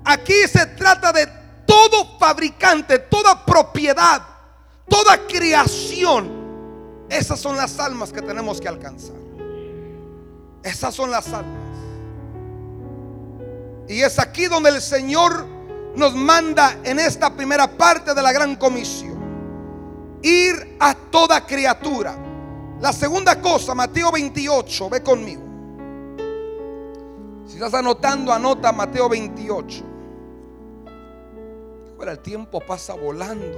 [0.06, 1.28] Aquí se trata de
[1.66, 4.22] todo fabricante, toda propiedad,
[4.88, 6.32] toda creación.
[7.10, 9.17] Esas son las almas que tenemos que alcanzar.
[10.68, 11.62] Esas son las almas.
[13.88, 15.46] Y es aquí donde el Señor
[15.96, 19.18] nos manda en esta primera parte de la gran comisión.
[20.22, 22.18] Ir a toda criatura.
[22.82, 25.42] La segunda cosa, Mateo 28, ve conmigo.
[27.46, 29.84] Si estás anotando, anota Mateo 28.
[31.98, 33.58] Ahora el tiempo pasa volando.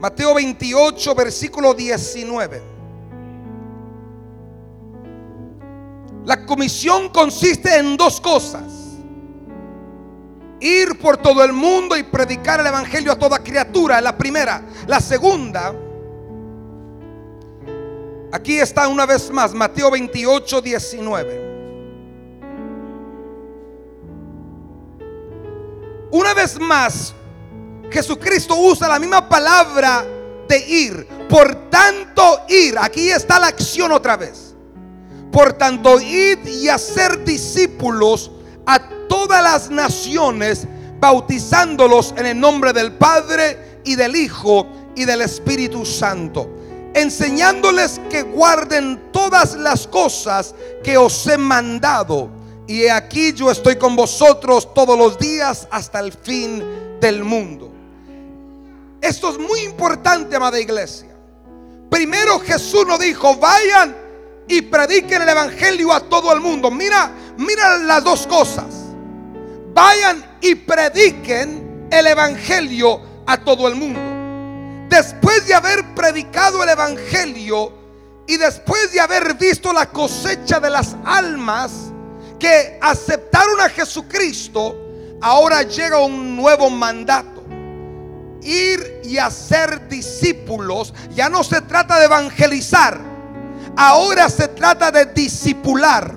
[0.00, 2.81] Mateo 28, versículo 19.
[6.24, 8.82] La comisión consiste en dos cosas
[10.62, 14.00] ir por todo el mundo y predicar el Evangelio a toda criatura.
[14.00, 14.62] La primera.
[14.86, 15.74] La segunda.
[18.30, 21.52] Aquí está una vez más Mateo 28, 19.
[26.12, 27.14] Una vez más,
[27.90, 30.06] Jesucristo usa la misma palabra
[30.48, 31.08] de ir.
[31.28, 32.76] Por tanto, ir.
[32.78, 34.51] Aquí está la acción otra vez.
[35.32, 38.30] Por tanto, ir y hacer discípulos
[38.66, 40.66] a todas las naciones,
[41.00, 46.48] bautizándolos en el nombre del Padre y del Hijo y del Espíritu Santo,
[46.94, 52.28] enseñándoles que guarden todas las cosas que os he mandado.
[52.66, 56.62] Y aquí yo estoy con vosotros todos los días hasta el fin
[57.00, 57.72] del mundo.
[59.00, 61.08] Esto es muy importante, amada iglesia.
[61.90, 64.01] Primero Jesús nos dijo, vayan
[64.48, 66.70] y prediquen el Evangelio a todo el mundo.
[66.70, 68.82] Mira, mira las dos cosas
[69.74, 74.00] vayan y prediquen el Evangelio a todo el mundo.
[74.88, 77.72] Después de haber predicado el Evangelio
[78.26, 81.72] y después de haber visto la cosecha de las almas
[82.38, 84.76] que aceptaron a Jesucristo,
[85.20, 87.42] ahora llega un nuevo mandato.
[88.42, 90.92] Ir y hacer discípulos.
[91.14, 93.11] Ya no se trata de evangelizar.
[93.76, 96.14] Ahora se trata de discipular.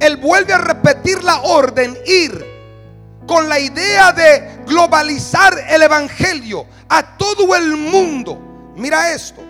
[0.00, 2.46] Él vuelve a repetir la orden, ir
[3.26, 8.72] con la idea de globalizar el Evangelio a todo el mundo.
[8.76, 9.42] Mira esto.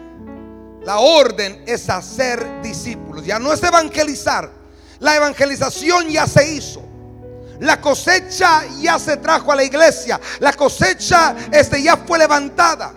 [0.85, 3.25] La orden es hacer discípulos.
[3.25, 4.51] Ya no es evangelizar.
[5.01, 6.83] La evangelización ya se hizo.
[7.61, 10.21] La cosecha ya se trajo a la iglesia.
[10.41, 12.93] La cosecha este, ya fue levantada.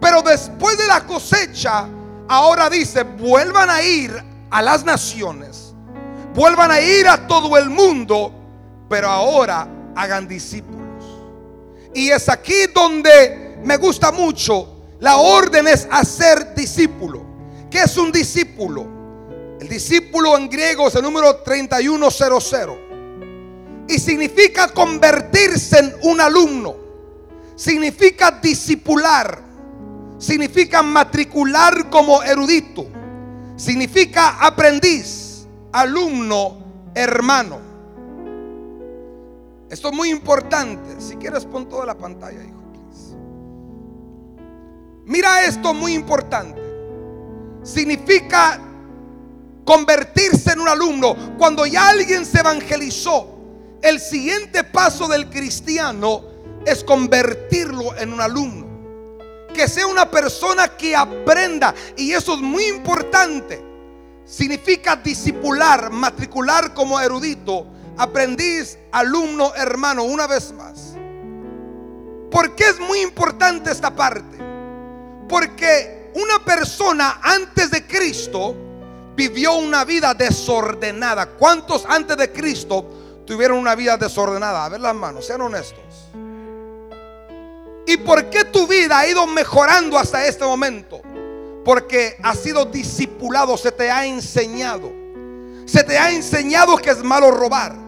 [0.00, 1.88] Pero después de la cosecha,
[2.28, 4.12] ahora dice, vuelvan a ir
[4.50, 5.74] a las naciones.
[6.34, 8.32] Vuelvan a ir a todo el mundo.
[8.88, 11.04] Pero ahora hagan discípulos.
[11.94, 14.68] Y es aquí donde me gusta mucho.
[15.00, 17.24] La orden es hacer discípulo.
[17.70, 18.86] ¿Qué es un discípulo?
[19.60, 22.92] El discípulo en griego es el número 3100.
[23.88, 26.76] Y significa convertirse en un alumno.
[27.56, 29.51] Significa discipular.
[30.22, 32.86] Significa matricular como erudito.
[33.56, 36.58] Significa aprendiz, alumno,
[36.94, 37.58] hermano.
[39.68, 41.00] Esto es muy importante.
[41.00, 42.62] Si quieres pon toda la pantalla, hijo.
[45.06, 46.62] Mira esto muy importante.
[47.64, 48.60] Significa
[49.64, 51.16] convertirse en un alumno.
[51.36, 53.26] Cuando ya alguien se evangelizó,
[53.82, 56.22] el siguiente paso del cristiano
[56.64, 58.71] es convertirlo en un alumno.
[59.52, 61.74] Que sea una persona que aprenda.
[61.96, 63.62] Y eso es muy importante.
[64.24, 67.66] Significa discipular, matricular como erudito
[67.96, 70.94] aprendiz, alumno, hermano, una vez más.
[72.30, 74.38] ¿Por qué es muy importante esta parte?
[75.28, 78.54] Porque una persona antes de Cristo
[79.14, 81.26] vivió una vida desordenada.
[81.26, 84.64] ¿Cuántos antes de Cristo tuvieron una vida desordenada?
[84.64, 86.10] A ver las manos, sean honestos.
[87.86, 91.00] ¿Y por qué tu vida ha ido mejorando hasta este momento?
[91.64, 94.92] Porque ha sido discipulado, se te ha enseñado.
[95.66, 97.82] Se te ha enseñado que es malo robar.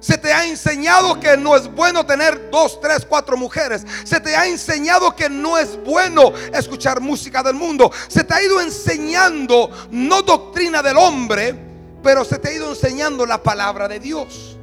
[0.00, 3.84] Se te ha enseñado que no es bueno tener dos, tres, cuatro mujeres.
[4.04, 7.90] Se te ha enseñado que no es bueno escuchar música del mundo.
[8.06, 11.54] Se te ha ido enseñando no doctrina del hombre,
[12.02, 14.56] pero se te ha ido enseñando la palabra de Dios.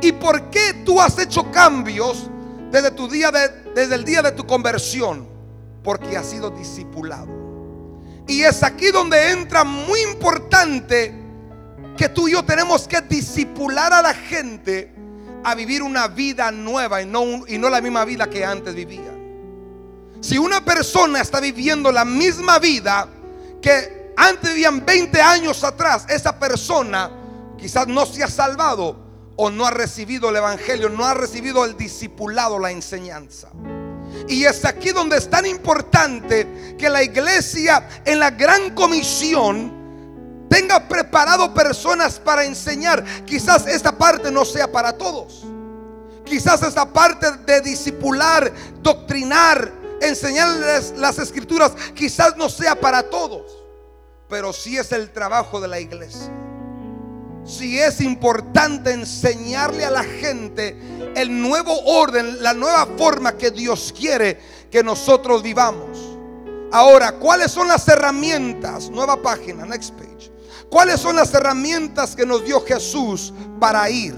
[0.00, 2.30] ¿Y por qué tú has hecho cambios
[2.70, 5.28] desde tu día de, desde el día de tu conversión?
[5.84, 7.28] Porque has sido discipulado.
[8.26, 11.14] Y es aquí donde entra muy importante
[11.96, 14.92] que tú y yo tenemos que disipular a la gente
[15.44, 19.14] a vivir una vida nueva y no, y no la misma vida que antes vivía.
[20.20, 23.08] Si una persona está viviendo la misma vida
[23.62, 27.10] que antes vivían 20 años atrás, esa persona
[27.56, 29.07] quizás no se ha salvado
[29.40, 33.48] o no ha recibido el evangelio, no ha recibido el discipulado, la enseñanza.
[34.26, 40.88] Y es aquí donde es tan importante que la iglesia en la gran comisión tenga
[40.88, 43.04] preparado personas para enseñar.
[43.24, 45.44] Quizás esta parte no sea para todos.
[46.24, 49.72] Quizás esta parte de discipular, doctrinar,
[50.02, 53.56] enseñarles las escrituras, quizás no sea para todos.
[54.28, 56.47] Pero sí es el trabajo de la iglesia.
[57.48, 60.76] Si es importante enseñarle a la gente
[61.16, 64.38] el nuevo orden, la nueva forma que Dios quiere
[64.70, 65.98] que nosotros vivamos.
[66.70, 68.90] Ahora, ¿cuáles son las herramientas?
[68.90, 70.30] Nueva página, next page.
[70.68, 74.14] ¿Cuáles son las herramientas que nos dio Jesús para ir?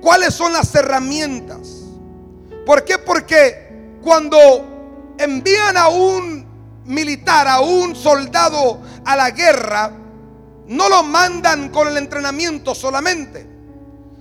[0.00, 1.80] ¿Cuáles son las herramientas?
[2.64, 2.96] ¿Por qué?
[2.96, 4.38] Porque cuando
[5.18, 6.46] envían a un
[6.84, 9.90] militar, a un soldado a la guerra,
[10.68, 13.54] no lo mandan con el entrenamiento solamente.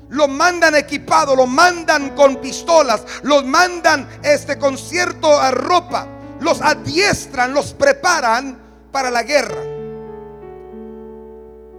[0.09, 6.07] Lo mandan equipado, lo mandan con pistolas, los mandan este con cierta ropa,
[6.39, 8.59] los adiestran, los preparan
[8.91, 9.63] para la guerra.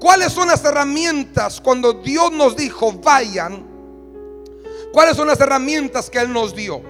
[0.01, 3.65] ¿Cuáles son las herramientas cuando Dios nos dijo vayan?
[4.93, 6.83] ¿Cuáles son las herramientas que Él nos dio?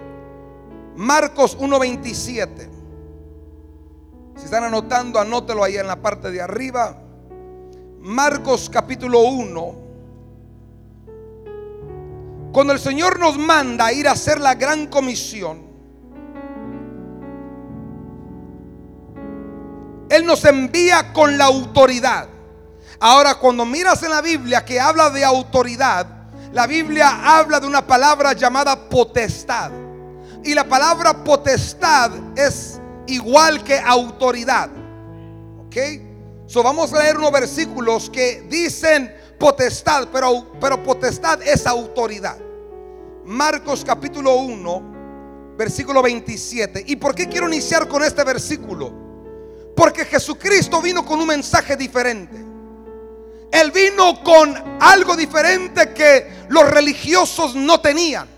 [0.96, 2.70] Marcos 1.27.
[4.36, 7.03] Si están anotando, anótelo ahí en la parte de arriba.
[8.04, 9.74] Marcos capítulo 1.
[12.52, 15.62] Cuando el Señor nos manda a ir a hacer la gran comisión,
[20.10, 22.28] Él nos envía con la autoridad.
[23.00, 26.06] Ahora, cuando miras en la Biblia que habla de autoridad,
[26.52, 29.70] la Biblia habla de una palabra llamada potestad.
[30.44, 34.68] Y la palabra potestad es igual que autoridad.
[35.66, 36.03] ¿Ok?
[36.46, 42.38] So, vamos a leer unos versículos que dicen potestad, pero, pero potestad es autoridad.
[43.24, 46.84] Marcos capítulo 1, versículo 27.
[46.86, 48.92] ¿Y por qué quiero iniciar con este versículo?
[49.74, 52.36] Porque Jesucristo vino con un mensaje diferente.
[53.50, 58.28] Él vino con algo diferente que los religiosos no tenían.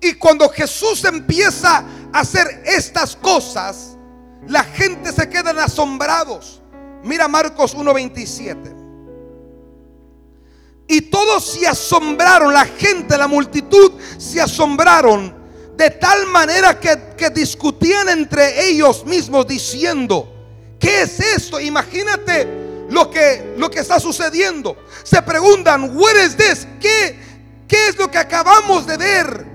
[0.00, 3.96] Y cuando Jesús empieza a hacer estas cosas,
[4.48, 6.59] la gente se quedan asombrados.
[7.02, 8.76] Mira Marcos 1:27.
[10.88, 15.32] Y todos se asombraron, la gente, la multitud se asombraron
[15.76, 20.28] de tal manera que, que discutían entre ellos mismos diciendo,
[20.80, 21.60] ¿qué es esto?
[21.60, 24.76] Imagínate lo que, lo que está sucediendo.
[25.04, 26.66] Se preguntan, what is this?
[26.80, 27.18] ¿Qué,
[27.68, 29.46] ¿Qué es lo que acabamos de ver?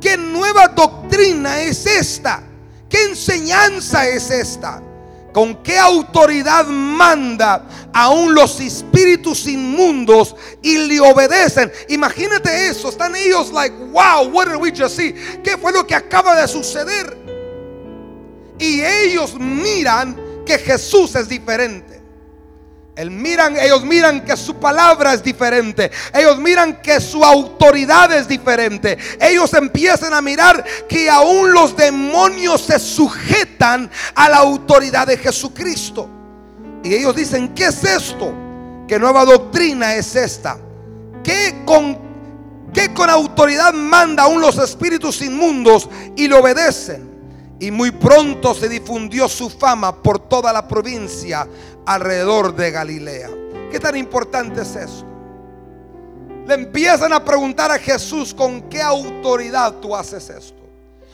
[0.00, 2.42] ¿Qué nueva doctrina es esta?
[2.88, 4.80] ¿Qué enseñanza es esta?
[5.32, 11.70] ¿Con qué autoridad manda aún los espíritus inmundos y le obedecen?
[11.88, 12.88] Imagínate eso.
[12.88, 15.14] Están ellos like, wow, what did we just see?
[15.42, 17.16] ¿Qué fue lo que acaba de suceder?
[18.58, 21.89] Y ellos miran que Jesús es diferente
[23.08, 25.92] miran, ellos miran que su palabra es diferente.
[26.12, 28.98] Ellos miran que su autoridad es diferente.
[29.20, 36.08] Ellos empiezan a mirar que aún los demonios se sujetan a la autoridad de Jesucristo.
[36.82, 38.34] Y ellos dicen, ¿qué es esto?
[38.88, 40.58] ¿Qué nueva doctrina es esta?
[41.22, 41.96] ¿Qué con,
[42.74, 47.09] qué con autoridad manda aún los espíritus inmundos y le obedecen?
[47.60, 51.46] Y muy pronto se difundió su fama por toda la provincia
[51.84, 53.28] alrededor de Galilea.
[53.70, 55.04] ¿Qué tan importante es eso?
[56.46, 60.58] Le empiezan a preguntar a Jesús con qué autoridad tú haces esto.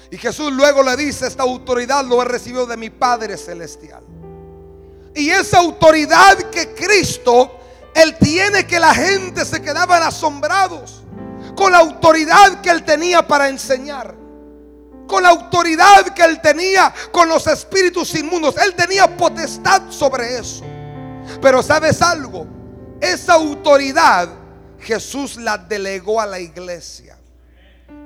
[0.08, 4.04] Y Jesús luego le dice, esta autoridad lo he recibido de mi Padre Celestial.
[5.16, 7.58] Y esa autoridad que Cristo,
[7.92, 11.02] Él tiene que la gente se quedaban asombrados
[11.56, 14.25] con la autoridad que Él tenía para enseñar
[15.06, 18.56] con la autoridad que él tenía con los espíritus inmundos.
[18.56, 20.64] Él tenía potestad sobre eso.
[21.40, 22.46] Pero sabes algo,
[23.00, 24.28] esa autoridad
[24.80, 27.16] Jesús la delegó a la iglesia.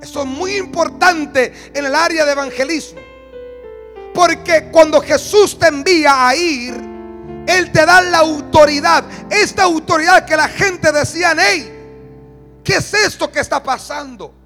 [0.00, 3.00] Eso es muy importante en el área de evangelismo.
[4.14, 6.74] Porque cuando Jesús te envía a ir,
[7.46, 9.04] Él te da la autoridad.
[9.30, 11.70] Esta autoridad que la gente decía, hey,
[12.64, 14.39] ¿qué es esto que está pasando?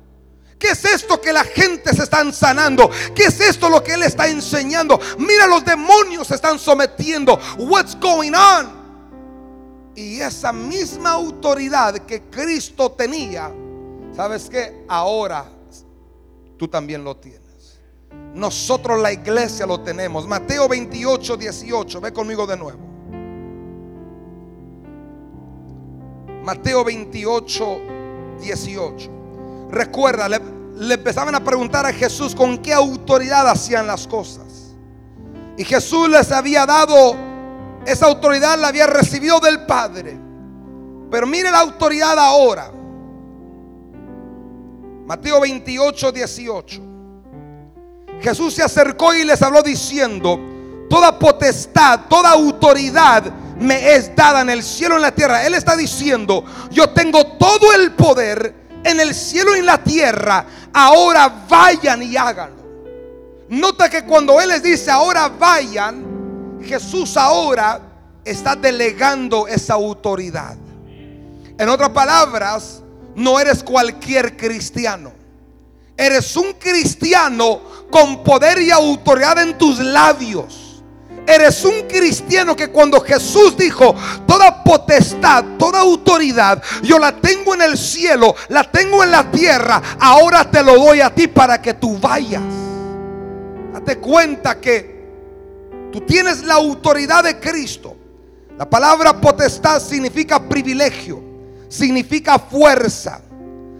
[0.58, 2.90] ¿Qué es esto que la gente se están sanando?
[3.14, 4.98] ¿Qué es esto lo que él está enseñando?
[5.18, 7.38] Mira, los demonios se están sometiendo.
[7.58, 8.84] What's going on?
[9.94, 13.52] Y esa misma autoridad que Cristo tenía,
[14.14, 14.84] ¿sabes qué?
[14.88, 15.44] Ahora
[16.56, 17.42] tú también lo tienes.
[18.34, 20.26] Nosotros la iglesia lo tenemos.
[20.26, 22.00] Mateo 28, 18.
[22.00, 22.80] Ve conmigo de nuevo.
[26.42, 27.80] Mateo 28,
[28.40, 29.23] 18.
[29.74, 30.40] Recuerda, le,
[30.94, 34.74] empezaban a preguntar a Jesús con qué autoridad hacían las cosas.
[35.56, 37.16] Y Jesús les había dado,
[37.84, 40.16] esa autoridad la había recibido del Padre.
[41.10, 42.70] Pero mire la autoridad ahora.
[45.06, 46.82] Mateo 28, 18.
[48.20, 50.38] Jesús se acercó y les habló diciendo,
[50.88, 53.24] toda potestad, toda autoridad
[53.58, 55.44] me es dada en el cielo y en la tierra.
[55.44, 60.46] Él está diciendo, yo tengo todo el poder en el cielo y en la tierra.
[60.72, 62.62] Ahora vayan y háganlo.
[63.48, 67.80] Nota que cuando Él les dice, ahora vayan, Jesús ahora
[68.24, 70.56] está delegando esa autoridad.
[71.58, 72.82] En otras palabras,
[73.14, 75.12] no eres cualquier cristiano.
[75.96, 77.60] Eres un cristiano
[77.90, 80.63] con poder y autoridad en tus labios.
[81.26, 83.94] Eres un cristiano que cuando Jesús dijo,
[84.26, 89.80] toda potestad, toda autoridad, yo la tengo en el cielo, la tengo en la tierra,
[89.98, 92.42] ahora te lo doy a ti para que tú vayas.
[93.72, 95.04] Date cuenta que
[95.90, 97.96] tú tienes la autoridad de Cristo.
[98.58, 101.22] La palabra potestad significa privilegio,
[101.68, 103.20] significa fuerza,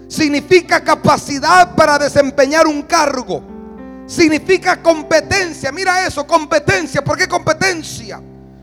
[0.08, 3.42] significa capacidad para desempeñar un cargo,
[4.06, 5.72] significa competencia.
[5.72, 7.02] Mira eso, competencia.
[7.02, 8.20] ¿Por qué competencia?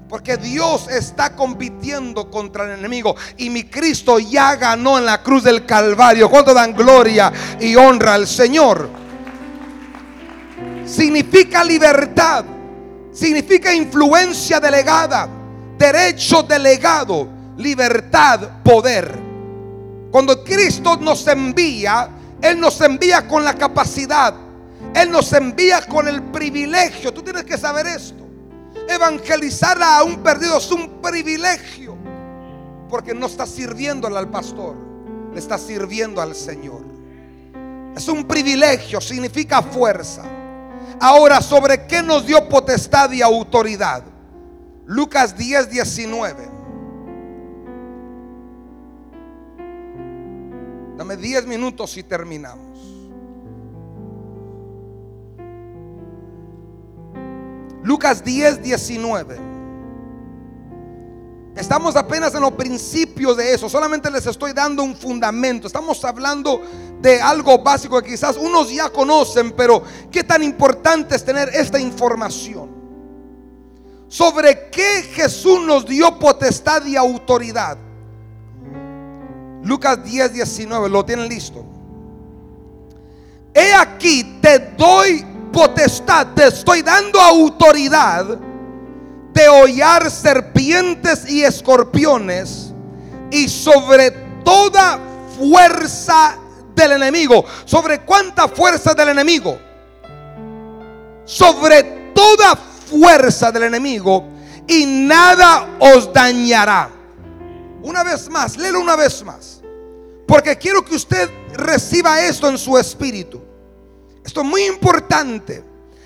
[0.07, 3.15] Porque Dios está compitiendo contra el enemigo.
[3.37, 6.29] Y mi Cristo ya ganó en la cruz del Calvario.
[6.29, 8.89] ¿Cuánto dan gloria y honra al Señor?
[10.85, 12.43] Significa libertad.
[13.13, 15.29] Significa influencia delegada.
[15.77, 17.27] Derecho delegado.
[17.57, 19.17] Libertad, poder.
[20.11, 22.09] Cuando Cristo nos envía,
[22.41, 24.33] Él nos envía con la capacidad.
[24.93, 27.13] Él nos envía con el privilegio.
[27.13, 28.25] Tú tienes que saber esto.
[28.87, 31.97] Evangelizar a un perdido es un privilegio.
[32.89, 34.75] Porque no está sirviéndole al pastor.
[35.33, 36.83] Le está sirviendo al Señor.
[37.95, 38.99] Es un privilegio.
[38.99, 40.23] Significa fuerza.
[40.99, 44.03] Ahora, ¿sobre qué nos dio potestad y autoridad?
[44.85, 46.49] Lucas 10, 19.
[50.97, 52.70] Dame 10 minutos y terminamos.
[57.84, 59.51] Lucas 10, 19.
[61.55, 63.67] Estamos apenas en los principios de eso.
[63.67, 65.67] Solamente les estoy dando un fundamento.
[65.67, 66.61] Estamos hablando
[67.01, 71.79] de algo básico que quizás unos ya conocen, pero qué tan importante es tener esta
[71.79, 72.69] información.
[74.07, 77.77] Sobre qué Jesús nos dio potestad y autoridad.
[79.63, 80.89] Lucas 10, 19.
[80.89, 81.65] Lo tienen listo.
[83.53, 88.38] He aquí, te doy potestad, te estoy dando autoridad
[89.34, 92.74] de hollar serpientes y escorpiones
[93.32, 94.12] y sobre
[94.43, 94.99] toda
[95.38, 96.38] fuerza
[96.76, 97.45] del enemigo.
[97.66, 99.58] ¿Sobre cuánta fuerza del enemigo?
[101.26, 101.84] Sobre
[102.14, 104.26] toda fuerza del enemigo
[104.68, 106.89] y nada os dañará.
[107.84, 109.62] Una vez más, léelo una vez más.
[110.28, 113.41] Porque quiero que usted reciba esto en su espíritu.
[114.26, 115.63] Esto es muy importante.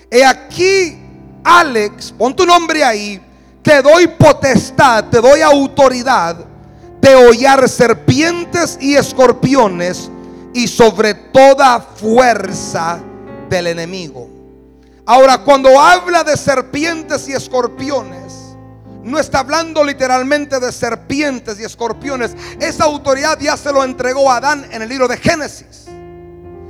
[0.09, 0.97] He aquí,
[1.43, 3.21] Alex, pon tu nombre ahí.
[3.61, 6.37] Te doy potestad, te doy autoridad
[7.01, 10.09] de hollar serpientes y escorpiones
[10.53, 12.99] y sobre toda fuerza
[13.49, 14.29] del enemigo.
[15.05, 18.33] Ahora, cuando habla de serpientes y escorpiones,
[19.03, 22.35] no está hablando literalmente de serpientes y escorpiones.
[22.59, 25.84] Esa autoridad ya se lo entregó a Adán en el libro de Génesis.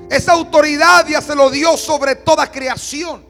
[0.09, 3.25] Esa autoridad ya se lo dio sobre toda creación.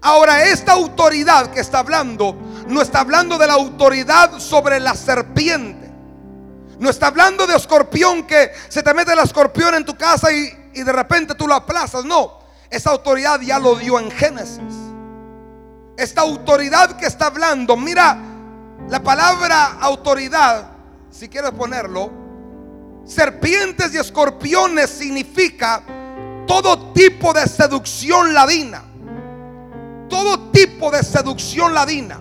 [0.00, 2.36] Ahora, esta autoridad que está hablando,
[2.68, 5.90] no está hablando de la autoridad sobre la serpiente.
[6.78, 10.70] No está hablando de escorpión que se te mete el escorpión en tu casa y,
[10.74, 12.04] y de repente tú lo aplazas.
[12.04, 12.38] No,
[12.70, 14.74] esa autoridad ya lo dio en Génesis.
[15.96, 18.18] Esta autoridad que está hablando, mira,
[18.90, 20.68] la palabra autoridad,
[21.10, 22.10] si quieres ponerlo,
[23.06, 25.82] serpientes y escorpiones significa
[26.46, 28.82] todo tipo de seducción ladina.
[30.08, 32.20] Todo tipo de seducción ladina.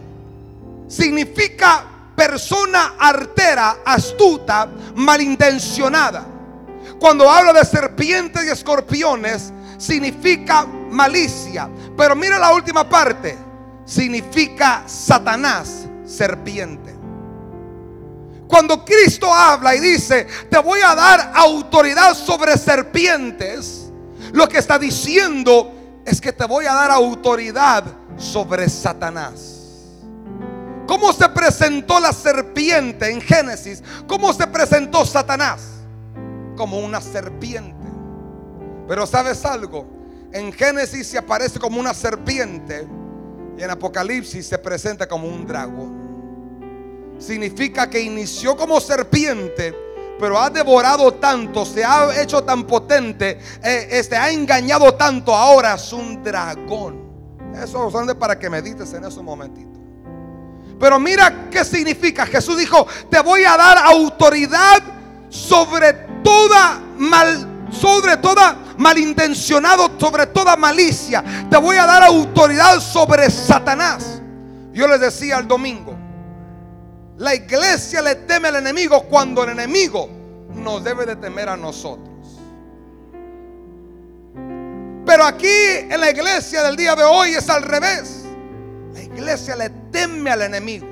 [0.87, 6.25] Significa persona artera, astuta, malintencionada.
[6.99, 11.69] Cuando habla de serpientes y escorpiones, significa malicia.
[11.97, 13.37] Pero mira la última parte.
[13.85, 16.95] Significa Satanás, serpiente.
[18.47, 23.84] Cuando Cristo habla y dice, te voy a dar autoridad sobre serpientes,
[24.35, 25.71] lo que está diciendo
[26.05, 27.85] es que te voy a dar autoridad
[28.17, 29.61] sobre Satanás.
[30.85, 33.81] ¿Cómo se presentó la serpiente en Génesis?
[34.07, 35.61] ¿Cómo se presentó Satanás?
[36.57, 37.87] Como una serpiente.
[38.87, 39.87] Pero sabes algo,
[40.31, 42.85] en Génesis se aparece como una serpiente
[43.57, 47.15] y en Apocalipsis se presenta como un dragón.
[47.17, 49.73] Significa que inició como serpiente,
[50.19, 55.75] pero ha devorado tanto, se ha hecho tan potente, eh, este, ha engañado tanto, ahora
[55.75, 57.05] es un dragón.
[57.61, 59.79] Eso es para que medites en un momentito.
[60.79, 62.25] Pero mira qué significa.
[62.25, 64.83] Jesús dijo, te voy a dar autoridad
[65.29, 65.93] sobre
[66.23, 71.23] toda mal, sobre toda malintencionado, sobre toda malicia.
[71.49, 74.21] Te voy a dar autoridad sobre Satanás.
[74.73, 75.94] Yo les decía el domingo,
[77.17, 80.09] la iglesia le teme al enemigo cuando el enemigo
[80.53, 82.09] nos debe de temer a nosotros.
[85.05, 88.23] Pero aquí en la iglesia del día de hoy es al revés.
[88.93, 90.87] La iglesia le teme al enemigo.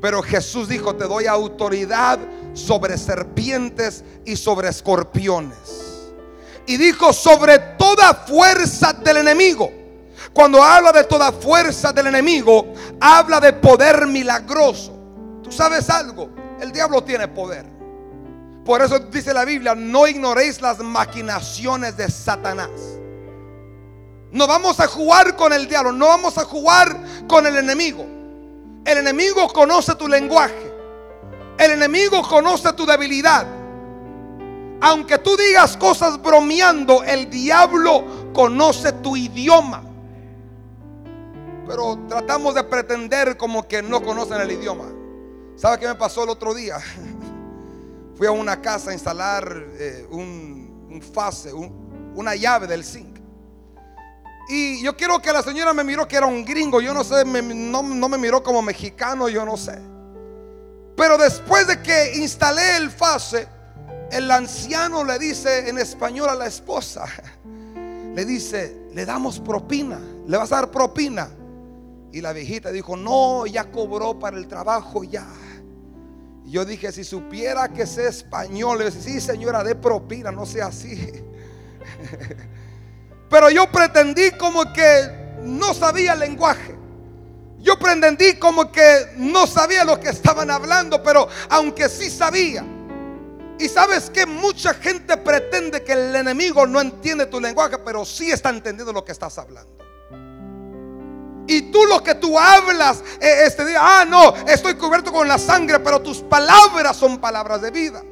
[0.00, 2.18] Pero Jesús dijo, te doy autoridad
[2.52, 6.12] sobre serpientes y sobre escorpiones.
[6.66, 9.70] Y dijo, sobre toda fuerza del enemigo.
[10.32, 14.93] Cuando habla de toda fuerza del enemigo, habla de poder milagroso.
[15.44, 17.66] Tú sabes algo, el diablo tiene poder.
[18.64, 22.70] Por eso dice la Biblia, no ignoréis las maquinaciones de Satanás.
[24.32, 28.06] No vamos a jugar con el diablo, no vamos a jugar con el enemigo.
[28.86, 30.72] El enemigo conoce tu lenguaje.
[31.58, 33.46] El enemigo conoce tu debilidad.
[34.80, 39.82] Aunque tú digas cosas bromeando, el diablo conoce tu idioma.
[41.68, 44.93] Pero tratamos de pretender como que no conocen el idioma.
[45.56, 46.78] ¿Sabe qué me pasó el otro día?
[48.16, 53.18] Fui a una casa a instalar eh, un, fase, una llave del zinc.
[54.48, 56.80] Y yo quiero que la señora me miró que era un gringo.
[56.80, 59.78] Yo no sé, no, no me miró como mexicano, yo no sé.
[60.96, 63.48] Pero después de que instalé el fase,
[64.10, 67.06] el anciano le dice en español a la esposa,
[68.14, 71.28] le dice, le damos propina, le vas a dar propina.
[72.12, 75.26] Y la viejita dijo, no, ya cobró para el trabajo, ya.
[76.44, 80.66] Yo dije, si supiera que sé español, le dije, sí señora, de propina, no sea
[80.66, 81.10] así.
[83.30, 85.10] Pero yo pretendí como que
[85.42, 86.76] no sabía el lenguaje.
[87.58, 92.62] Yo pretendí como que no sabía lo que estaban hablando, pero aunque sí sabía.
[93.58, 98.30] Y sabes que mucha gente pretende que el enemigo no entiende tu lenguaje, pero sí
[98.30, 99.83] está entendiendo lo que estás hablando.
[101.46, 105.38] Y tú lo que tú hablas eh, este día, ah, no, estoy cubierto con la
[105.38, 108.02] sangre, pero tus palabras son palabras de vida.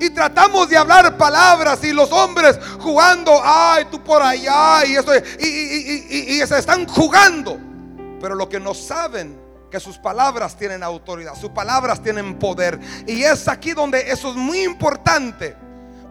[0.00, 5.12] Y tratamos de hablar palabras y los hombres jugando, ay, tú por allá y esto,
[5.38, 7.58] y, y se están jugando.
[8.20, 9.40] Pero lo que no saben
[9.70, 12.80] que sus palabras tienen autoridad, sus palabras tienen poder.
[13.06, 15.56] Y es aquí donde eso es muy importante,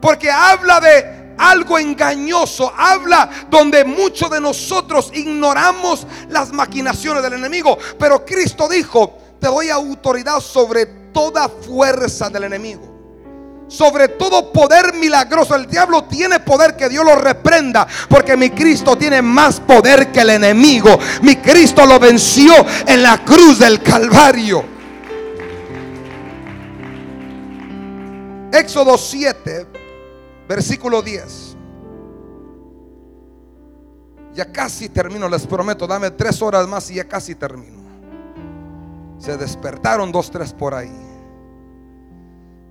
[0.02, 7.78] porque habla de algo engañoso, habla donde muchos de nosotros ignoramos las maquinaciones del enemigo.
[7.98, 12.90] Pero Cristo dijo, te doy autoridad sobre toda fuerza del enemigo.
[13.68, 15.56] Sobre todo poder milagroso.
[15.56, 17.88] El diablo tiene poder que Dios lo reprenda.
[18.10, 21.00] Porque mi Cristo tiene más poder que el enemigo.
[21.22, 22.54] Mi Cristo lo venció
[22.86, 24.66] en la cruz del Calvario.
[28.52, 29.71] Éxodo 7
[30.52, 31.56] Versículo 10.
[34.34, 35.88] Ya casi termino, les prometo.
[35.88, 37.80] Dame tres horas más y ya casi termino.
[39.18, 40.92] Se despertaron dos, tres por ahí.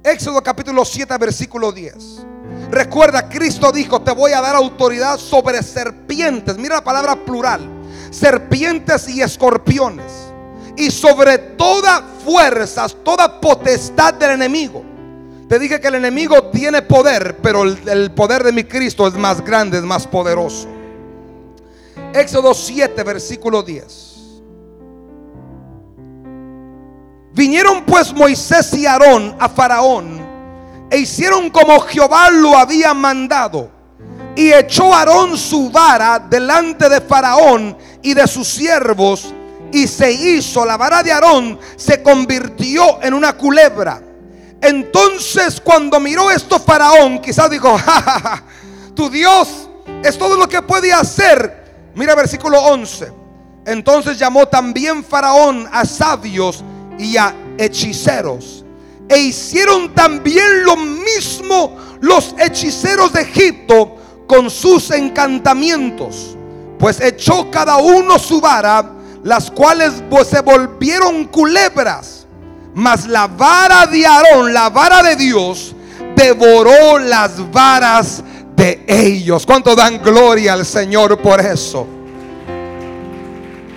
[0.04, 2.26] Éxodo capítulo 7, versículo 10.
[2.70, 6.58] Recuerda, Cristo dijo, te voy a dar autoridad sobre serpientes.
[6.58, 7.66] Mira la palabra plural.
[8.10, 10.34] Serpientes y escorpiones.
[10.76, 14.89] Y sobre toda fuerza, toda potestad del enemigo
[15.50, 19.44] te dije que el enemigo tiene poder, pero el, poder de mi Cristo es más
[19.44, 20.68] grande, es más poderoso.
[22.14, 24.42] Éxodo 7, versículo 10.
[27.32, 30.24] Vinieron pues Moisés y Aarón a Faraón
[30.88, 33.72] e hicieron como Jehová lo había mandado.
[34.36, 39.34] Y echó Aarón su vara delante de Faraón y de sus siervos
[39.72, 44.00] y se hizo, la vara de Aarón se convirtió en una culebra
[44.60, 47.76] entonces cuando miró esto Faraón, quizás dijo,
[48.94, 49.68] tu Dios
[50.02, 51.90] es todo lo que puede hacer.
[51.94, 53.12] Mira versículo 11.
[53.66, 56.64] Entonces llamó también Faraón a sabios
[56.98, 58.64] y a hechiceros.
[59.08, 63.96] E hicieron también lo mismo los hechiceros de Egipto
[64.26, 66.36] con sus encantamientos.
[66.78, 68.92] Pues echó cada uno su vara,
[69.22, 69.92] las cuales
[70.28, 72.19] se volvieron culebras.
[72.74, 75.74] Mas la vara de Aarón, la vara de Dios,
[76.14, 78.22] devoró las varas
[78.54, 79.44] de ellos.
[79.44, 81.86] ¿Cuánto dan gloria al Señor por eso?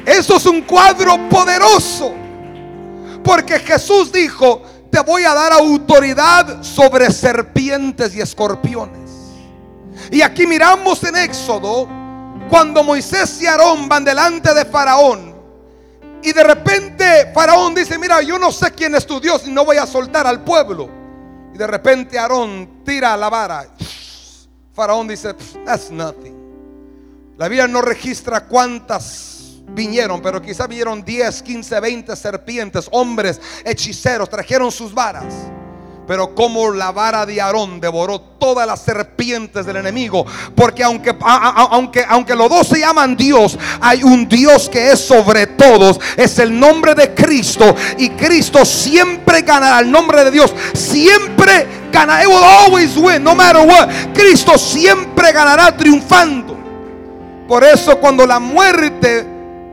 [0.05, 2.13] Eso es un cuadro poderoso.
[3.23, 9.09] Porque Jesús dijo, te voy a dar autoridad sobre serpientes y escorpiones.
[10.11, 11.87] Y aquí miramos en Éxodo,
[12.49, 15.32] cuando Moisés y Aarón van delante de Faraón.
[16.23, 19.65] Y de repente Faraón dice, mira, yo no sé quién es tu Dios y no
[19.65, 20.89] voy a soltar al pueblo.
[21.53, 23.67] Y de repente Aarón tira la vara.
[24.73, 25.33] Faraón dice,
[25.65, 26.33] that's nothing.
[27.37, 34.29] La Biblia no registra cuántas vinieron, pero quizá vinieron 10, 15, 20 serpientes, hombres, hechiceros,
[34.29, 35.33] trajeron sus varas.
[36.07, 40.25] Pero como la vara de Aarón devoró todas las serpientes del enemigo.
[40.55, 45.47] Porque aunque, aunque, aunque los dos se llaman Dios, hay un Dios que es sobre
[45.47, 45.99] todos.
[46.17, 47.75] Es el nombre de Cristo.
[47.97, 49.79] Y Cristo siempre ganará.
[49.79, 52.23] El nombre de Dios siempre ganará.
[52.23, 53.89] It will always win, no matter what.
[54.13, 56.57] Cristo siempre ganará triunfando.
[57.47, 59.25] Por eso cuando la muerte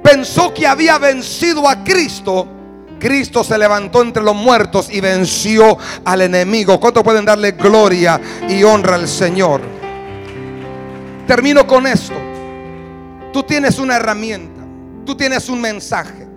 [0.03, 2.60] pensó que había vencido a Cristo
[3.01, 6.79] Cristo se levantó entre los muertos y venció al enemigo.
[6.79, 9.63] ¿Cuánto pueden darle gloria y honra al Señor?
[11.27, 12.15] Termino con esto.
[13.33, 14.63] Tú tienes una herramienta,
[15.05, 16.29] tú tienes un mensaje.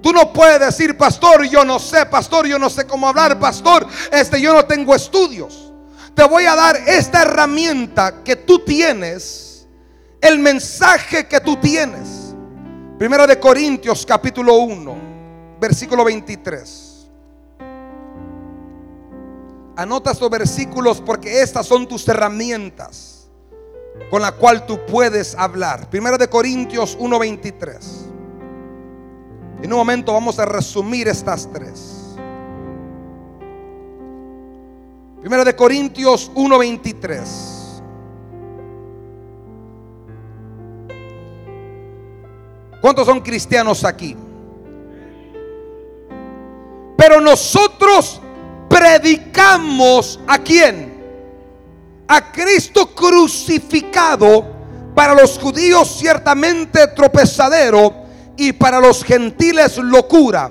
[0.00, 3.86] Tú no puedes decir, pastor, yo no sé, pastor, yo no sé cómo hablar, pastor,
[4.10, 5.72] este yo no tengo estudios.
[6.14, 9.66] Te voy a dar esta herramienta que tú tienes,
[10.20, 12.34] el mensaje que tú tienes.
[12.98, 15.17] Primero de Corintios capítulo 1
[15.60, 17.08] versículo 23.
[19.76, 23.30] Anota estos versículos porque estas son tus herramientas
[24.10, 25.88] con la cual tú puedes hablar.
[25.90, 28.06] Primero de Corintios 1:23.
[29.62, 32.16] En un momento vamos a resumir estas tres.
[35.20, 37.82] Primero de Corintios 1:23.
[42.80, 44.16] ¿Cuántos son cristianos aquí?
[46.98, 48.20] Pero nosotros
[48.68, 50.98] predicamos a quién?
[52.08, 54.44] A Cristo crucificado,
[54.96, 57.94] para los judíos ciertamente tropezadero
[58.36, 60.50] y para los gentiles locura.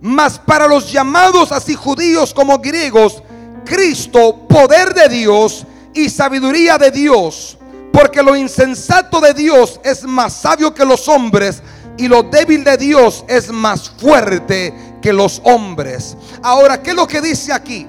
[0.00, 3.22] Mas para los llamados así judíos como griegos,
[3.64, 5.64] Cristo, poder de Dios
[5.94, 7.56] y sabiduría de Dios.
[7.92, 11.62] Porque lo insensato de Dios es más sabio que los hombres
[11.96, 16.16] y lo débil de Dios es más fuerte que los hombres.
[16.42, 17.86] Ahora, ¿qué es lo que dice aquí?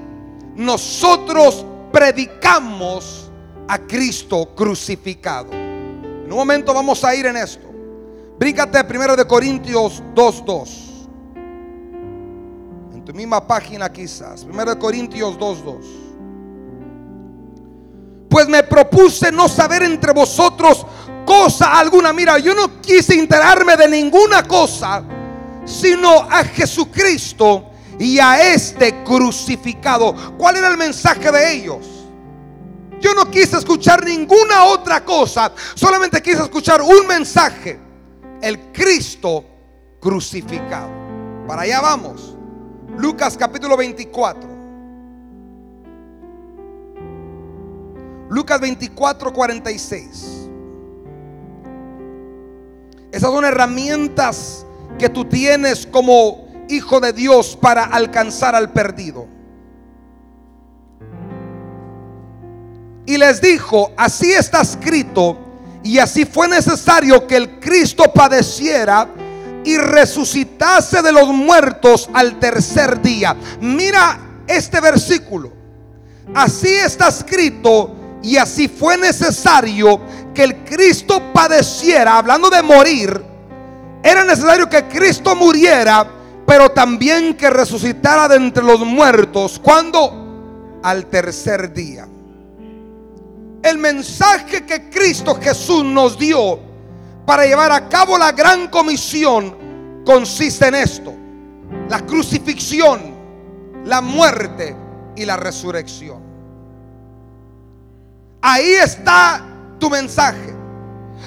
[0.53, 3.31] Nosotros predicamos
[3.69, 5.53] a Cristo crucificado.
[5.53, 7.71] En un momento vamos a ir en esto.
[8.37, 10.67] Bríncate primero de Corintios 2.2.
[12.95, 14.43] En tu misma página quizás.
[14.43, 15.77] Primero de Corintios 2.2.
[18.29, 20.85] Pues me propuse no saber entre vosotros
[21.25, 22.11] cosa alguna.
[22.11, 25.01] Mira, yo no quise enterarme de ninguna cosa,
[25.65, 30.15] sino a Jesucristo y a este crucificado.
[30.37, 31.87] ¿Cuál era el mensaje de ellos?
[32.99, 37.79] Yo no quise escuchar ninguna otra cosa, solamente quise escuchar un mensaje,
[38.41, 39.43] el Cristo
[39.99, 40.89] crucificado.
[41.47, 42.35] Para allá vamos.
[42.97, 44.55] Lucas capítulo 24.
[48.29, 50.49] Lucas 24, 46.
[53.11, 54.65] Esas son herramientas
[54.97, 59.27] que tú tienes como hijo de Dios para alcanzar al perdido.
[63.05, 65.37] Y les dijo, así está escrito,
[65.83, 69.07] y así fue necesario que el Cristo padeciera
[69.63, 73.35] y resucitase de los muertos al tercer día.
[73.61, 75.51] Mira este versículo.
[76.33, 80.01] Así está escrito y así fue necesario
[80.33, 83.23] que el Cristo padeciera, hablando de morir,
[84.05, 86.07] era necesario que Cristo muriera,
[86.45, 89.59] pero también que resucitara de entre los muertos.
[89.59, 90.21] cuando
[90.83, 92.07] Al tercer día.
[93.63, 96.59] El mensaje que Cristo Jesús nos dio
[97.25, 101.11] para llevar a cabo la gran comisión consiste en esto.
[101.89, 103.15] La crucifixión,
[103.85, 104.75] la muerte
[105.15, 106.21] y la resurrección.
[108.39, 109.43] Ahí está
[109.79, 110.54] tu mensaje.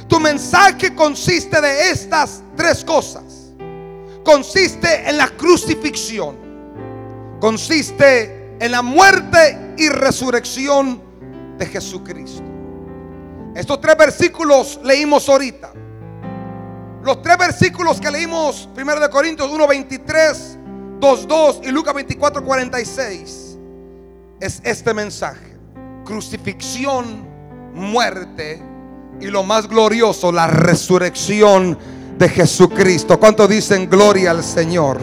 [0.09, 3.53] Tu mensaje consiste de estas tres cosas.
[4.25, 6.49] Consiste en la crucifixión.
[7.41, 11.01] consiste en la muerte y resurrección
[11.57, 12.43] de Jesucristo.
[13.55, 15.73] Estos tres versículos leímos ahorita.
[17.03, 20.59] Los tres versículos que leímos, 1 de Corintios 1, 23,
[21.01, 23.59] 2, 2 y Lucas 24, 46,
[24.41, 25.57] es este mensaje.
[26.05, 27.27] Crucifixión,
[27.73, 28.63] muerte
[29.21, 31.79] y lo más glorioso, la resurrección
[32.17, 33.19] de Jesucristo.
[33.19, 35.01] ¿Cuánto dicen gloria al Señor?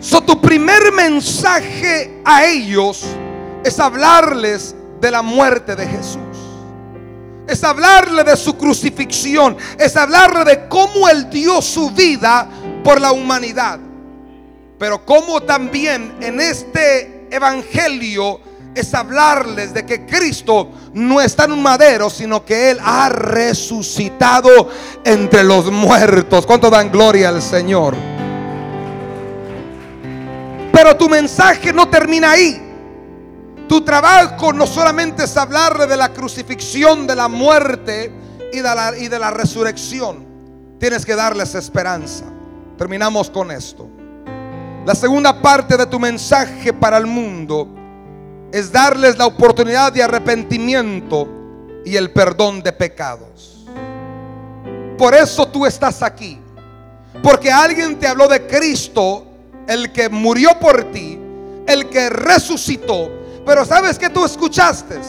[0.00, 3.04] So, tu primer mensaje a ellos
[3.64, 6.18] es hablarles de la muerte de Jesús.
[7.46, 9.56] Es hablarle de su crucifixión.
[9.78, 12.48] Es hablarle de cómo Él dio su vida
[12.82, 13.78] por la humanidad.
[14.78, 18.40] Pero cómo también en este evangelio
[18.74, 24.70] es hablarles de que Cristo no está en un madero, sino que Él ha resucitado
[25.04, 26.46] entre los muertos.
[26.46, 27.94] ¿Cuánto dan gloria al Señor?
[30.72, 32.60] Pero tu mensaje no termina ahí.
[33.68, 38.12] Tu trabajo no solamente es hablarle de la crucifixión, de la muerte
[38.52, 40.26] y de la, y de la resurrección.
[40.78, 42.24] Tienes que darles esperanza.
[42.76, 43.88] Terminamos con esto.
[44.84, 47.81] La segunda parte de tu mensaje para el mundo
[48.52, 51.28] es darles la oportunidad de arrepentimiento
[51.84, 53.66] y el perdón de pecados.
[54.98, 56.38] Por eso tú estás aquí.
[57.22, 59.26] Porque alguien te habló de Cristo,
[59.66, 61.18] el que murió por ti,
[61.66, 65.00] el que resucitó pero ¿sabes que tú escuchaste?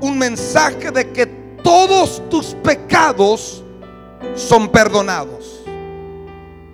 [0.00, 1.26] Un mensaje de que
[1.62, 3.62] todos tus pecados
[4.34, 5.62] son perdonados.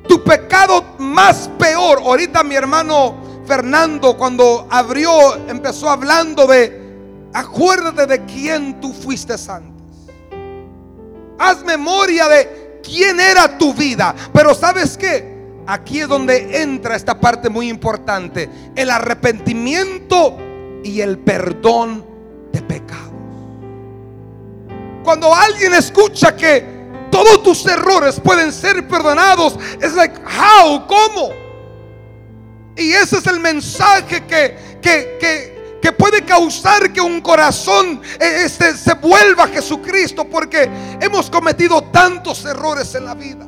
[0.08, 3.14] Tu pecado más peor, ahorita mi hermano
[3.48, 10.12] Fernando cuando abrió, empezó hablando de, acuérdate de quién tú fuiste antes.
[11.38, 14.14] Haz memoria de quién era tu vida.
[14.34, 15.38] Pero ¿sabes qué?
[15.66, 18.50] Aquí es donde entra esta parte muy importante.
[18.76, 20.36] El arrepentimiento
[20.84, 22.04] y el perdón
[22.52, 23.12] de pecados.
[25.02, 26.76] Cuando alguien escucha que
[27.10, 31.47] todos tus errores pueden ser perdonados, es like, how, ¿cómo?
[32.78, 35.18] Y ese es el mensaje que, que,
[35.82, 40.70] que, puede causar que un corazón eh, este, se vuelva a Jesucristo, porque
[41.00, 43.46] hemos cometido tantos errores en la vida.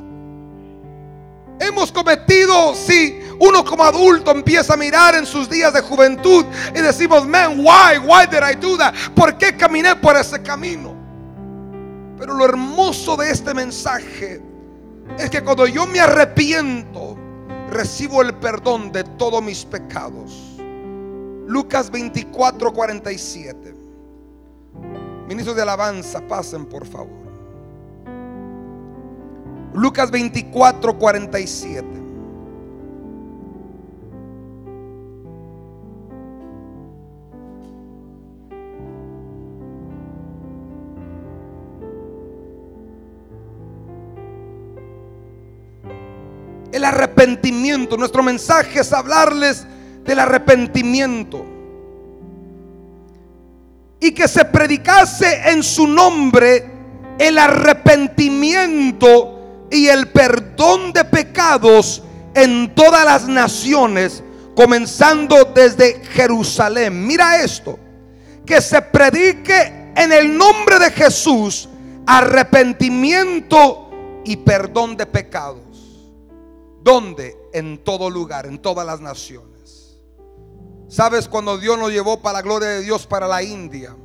[1.60, 6.80] Hemos cometido, si uno como adulto empieza a mirar en sus días de juventud y
[6.80, 8.94] decimos, man, why, why did I do that?
[9.14, 10.96] ¿Por qué caminé por ese camino?
[12.18, 14.42] Pero lo hermoso de este mensaje
[15.18, 17.09] es que cuando yo me arrepiento,
[17.70, 20.58] recibo el perdón de todos mis pecados.
[21.46, 23.74] Lucas 24, 47.
[25.28, 27.20] Ministros de alabanza, pasen por favor.
[29.74, 31.99] Lucas 24, 47.
[46.80, 47.98] El arrepentimiento.
[47.98, 49.66] Nuestro mensaje es hablarles
[50.02, 51.44] del arrepentimiento.
[54.00, 56.64] Y que se predicase en su nombre
[57.18, 62.02] el arrepentimiento y el perdón de pecados
[62.32, 64.24] en todas las naciones,
[64.56, 67.06] comenzando desde Jerusalén.
[67.06, 67.78] Mira esto,
[68.46, 71.68] que se predique en el nombre de Jesús
[72.06, 73.90] arrepentimiento
[74.24, 75.69] y perdón de pecados.
[76.82, 77.36] ¿Dónde?
[77.52, 79.98] En todo lugar, en todas las naciones.
[80.88, 83.96] ¿Sabes cuando Dios nos llevó para la gloria de Dios para la India?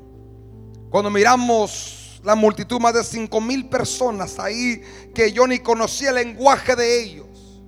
[0.90, 4.82] Cuando miramos la multitud, más de cinco mil personas ahí
[5.14, 7.64] que yo ni conocía el lenguaje de ellos.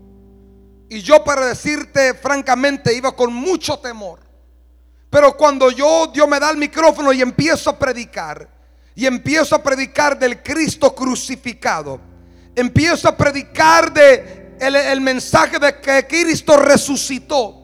[0.90, 4.20] Y yo para decirte francamente iba con mucho temor.
[5.10, 8.50] Pero cuando yo, Dios me da el micrófono y empiezo a predicar,
[8.94, 12.00] y empiezo a predicar del Cristo crucificado,
[12.56, 17.64] empiezo a predicar de el, mensaje de que Cristo resucitó.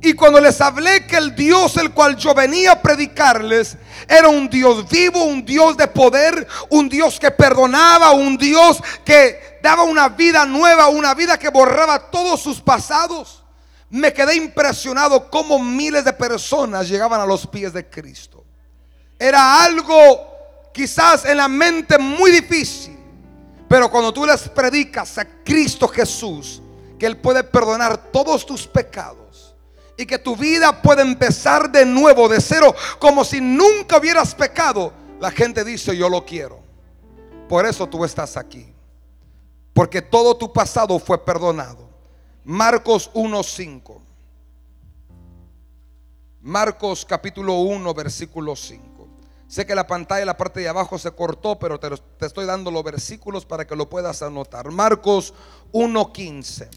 [0.00, 3.76] Y cuando les hablé que el Dios el cual yo venía a predicarles
[4.08, 9.60] era un Dios vivo, un Dios de poder, un Dios que perdonaba, un Dios que
[9.62, 13.44] daba una vida nueva, una vida que borraba todos sus pasados,
[13.90, 18.44] me quedé impresionado cómo miles de personas llegaban a los pies de Cristo.
[19.18, 20.32] Era algo
[20.72, 22.91] quizás en la mente muy difícil,
[23.72, 26.60] pero cuando tú les predicas a Cristo Jesús,
[26.98, 29.54] que Él puede perdonar todos tus pecados,
[29.96, 34.92] y que tu vida pueda empezar de nuevo, de cero, como si nunca hubieras pecado,
[35.18, 36.60] la gente dice, yo lo quiero.
[37.48, 38.74] Por eso tú estás aquí.
[39.72, 41.88] Porque todo tu pasado fue perdonado.
[42.44, 44.02] Marcos 1.5.
[46.42, 48.91] Marcos capítulo 1, versículo 5.
[49.52, 52.70] Sé que la pantalla, la parte de abajo se cortó, pero te, te estoy dando
[52.70, 54.70] los versículos para que lo puedas anotar.
[54.70, 55.34] Marcos
[55.72, 56.70] 1.15.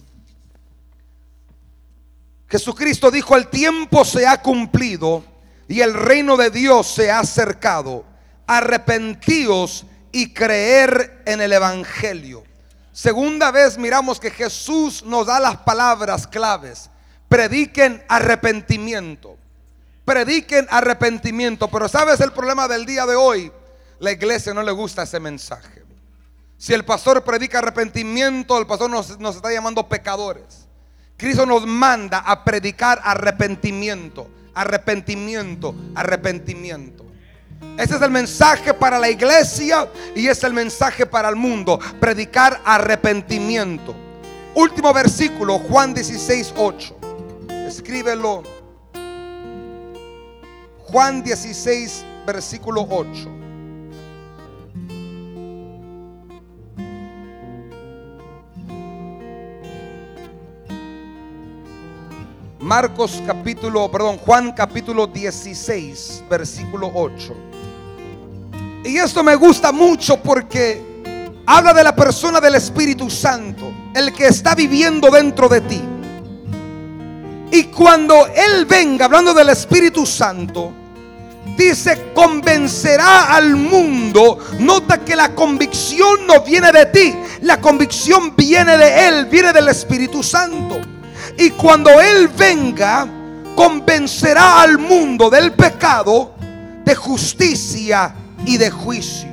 [2.50, 5.24] Jesucristo dijo, el tiempo se ha cumplido
[5.70, 8.04] y el reino de Dios se ha acercado.
[8.46, 12.44] Arrepentíos y creer en el Evangelio.
[12.92, 16.90] Segunda vez miramos que Jesús nos da las palabras claves.
[17.30, 19.38] Prediquen arrepentimiento.
[20.06, 21.68] Prediquen arrepentimiento.
[21.68, 23.51] Pero ¿sabes el problema del día de hoy?
[23.99, 25.84] La iglesia no le gusta ese mensaje.
[26.58, 30.68] Si el pastor predica arrepentimiento, el pastor nos, está llamando pecadores.
[31.18, 37.06] Cristo nos manda a predicar arrepentimiento, arrepentimiento, arrepentimiento.
[37.78, 41.80] Ese es el mensaje para la iglesia y es el mensaje para el mundo.
[41.99, 43.95] Predicar arrepentimiento.
[44.56, 46.97] Último versículo, Juan 16, 8.
[47.68, 48.55] Escríbelo.
[50.92, 53.30] Juan 16, versículo 8.
[62.60, 67.36] Marcos capítulo, perdón, Juan capítulo 16, versículo 8.
[68.86, 71.04] Y esto me gusta mucho porque
[71.46, 75.82] habla de la persona del Espíritu Santo, el que está viviendo dentro de ti.
[77.52, 80.74] Y cuando Él venga, hablando del Espíritu Santo,
[81.58, 84.39] dice, convencerá al mundo.
[84.60, 89.70] Nota que la convicción no viene de ti, la convicción viene de Él, viene del
[89.70, 90.80] Espíritu Santo.
[91.38, 93.08] Y cuando Él venga,
[93.56, 96.34] convencerá al mundo del pecado,
[96.84, 98.14] de justicia
[98.46, 99.30] y de juicio.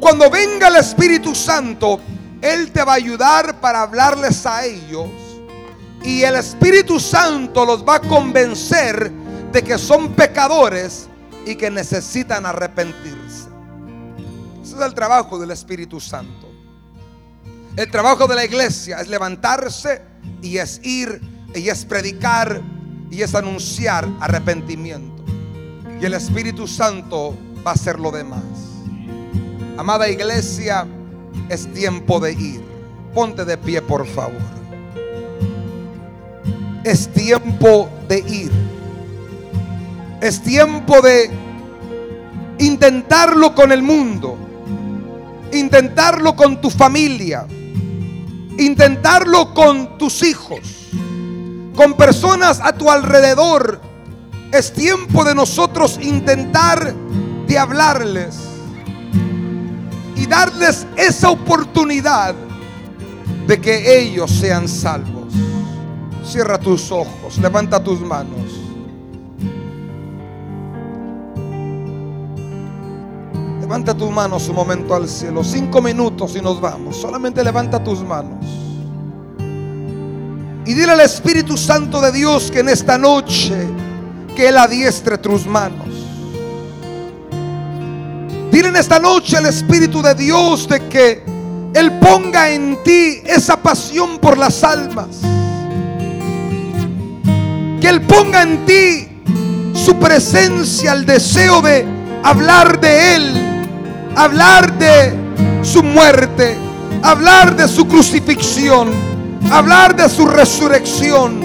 [0.00, 2.00] Cuando venga el Espíritu Santo,
[2.40, 5.08] Él te va a ayudar para hablarles a ellos.
[6.04, 9.10] Y el Espíritu Santo los va a convencer
[9.50, 11.08] de que son pecadores
[11.46, 13.48] y que necesitan arrepentirse.
[14.62, 16.50] Ese es el trabajo del Espíritu Santo.
[17.76, 20.02] El trabajo de la iglesia es levantarse
[20.42, 21.20] y es ir
[21.54, 22.60] y es predicar
[23.10, 25.24] y es anunciar arrepentimiento.
[26.00, 27.36] Y el Espíritu Santo
[27.66, 28.42] va a hacer lo demás.
[29.78, 30.86] Amada iglesia,
[31.48, 32.62] es tiempo de ir.
[33.14, 34.63] Ponte de pie, por favor.
[36.84, 38.52] Es tiempo de ir.
[40.20, 41.30] Es tiempo de
[42.58, 44.36] intentarlo con el mundo.
[45.52, 47.46] Intentarlo con tu familia
[48.58, 50.60] intentarlo con tus hijos,
[51.74, 53.80] con personas a tu alrededor.
[54.52, 56.94] Es tiempo de nosotros intentar
[57.46, 58.36] de hablarles
[60.16, 62.34] y darles esa oportunidad
[63.46, 65.13] de que ellos sean salvos.
[66.24, 68.64] Cierra tus ojos, levanta tus manos.
[73.60, 75.42] Levanta tus manos un momento al cielo.
[75.42, 76.96] Cinco minutos y nos vamos.
[76.96, 78.44] Solamente levanta tus manos.
[80.66, 83.54] Y dile al Espíritu Santo de Dios que en esta noche
[84.34, 85.88] que Él adiestre tus manos.
[88.50, 91.24] Dile en esta noche al Espíritu de Dios de que
[91.74, 95.20] Él ponga en ti esa pasión por las almas.
[97.84, 99.06] Que Él ponga en ti
[99.74, 101.84] su presencia, el deseo de
[102.22, 103.54] hablar de Él
[104.16, 105.12] hablar de
[105.62, 106.56] su muerte,
[107.02, 108.90] hablar de su crucifixión,
[109.50, 111.40] hablar de su resurrección,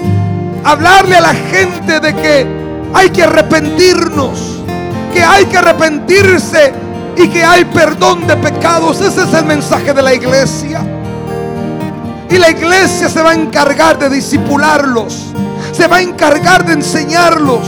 [0.64, 2.46] hablarle a la gente de que
[2.94, 4.62] hay que arrepentirnos,
[5.12, 6.72] que hay que arrepentirse
[7.18, 9.00] y que hay perdón de pecados.
[9.02, 10.80] Ese es el mensaje de la iglesia.
[12.30, 15.32] Y la iglesia se va a encargar de disipularlos,
[15.80, 17.66] se va a encargar de enseñarlos.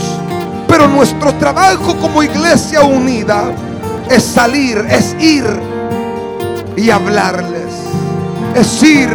[0.67, 3.45] Pero nuestro trabajo como iglesia unida
[4.07, 5.43] es salir, es ir
[6.77, 7.73] y hablarles.
[8.53, 9.09] Es ir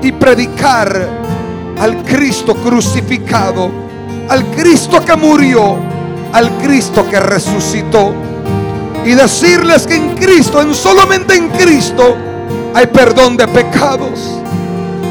[0.00, 1.08] y predicar
[1.80, 3.68] al Cristo crucificado,
[4.28, 5.78] al Cristo que murió,
[6.32, 8.14] al Cristo que resucitó.
[9.04, 12.16] Y decirles que en Cristo, en solamente en Cristo,
[12.74, 14.20] hay perdón de pecados.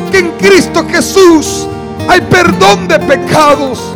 [0.09, 1.67] Que en Cristo Jesús
[2.07, 3.94] hay perdón de pecados.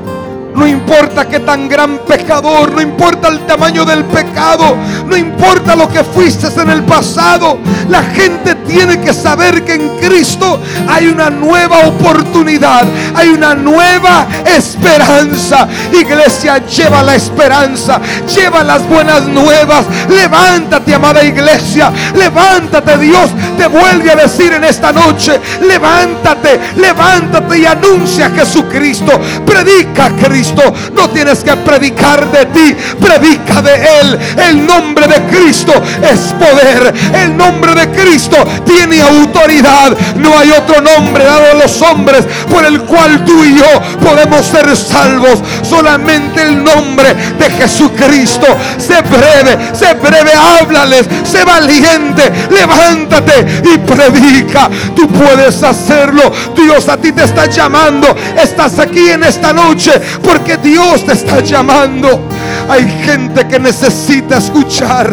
[0.59, 5.87] No importa qué tan gran pecador, no importa el tamaño del pecado, no importa lo
[5.87, 7.59] que fuiste en el pasado.
[7.87, 12.83] La gente tiene que saber que en Cristo hay una nueva oportunidad,
[13.15, 15.65] hay una nueva esperanza.
[15.93, 18.01] Iglesia, lleva la esperanza,
[18.35, 19.85] lleva las buenas nuevas.
[20.09, 22.97] Levántate, amada iglesia, levántate.
[22.97, 29.19] Dios te vuelve a decir en esta noche, levántate, levántate y anuncia a Jesucristo.
[29.45, 30.48] Predica a Cristo.
[30.93, 34.19] No tienes que predicar de ti, predica de Él.
[34.37, 36.93] El nombre de Cristo es poder.
[37.13, 39.95] El nombre de Cristo tiene autoridad.
[40.15, 44.45] No hay otro nombre dado a los hombres por el cual tú y yo podemos
[44.45, 45.39] ser salvos.
[45.61, 48.47] Solamente el nombre de Jesucristo.
[48.77, 54.69] Sé breve, sé breve, háblales, sé valiente, levántate y predica.
[54.95, 56.31] Tú puedes hacerlo.
[56.55, 58.15] Dios a ti te está llamando.
[58.41, 59.91] Estás aquí en esta noche
[60.29, 62.21] porque Dios te está llamando.
[62.69, 65.11] Hay gente que necesita escuchar.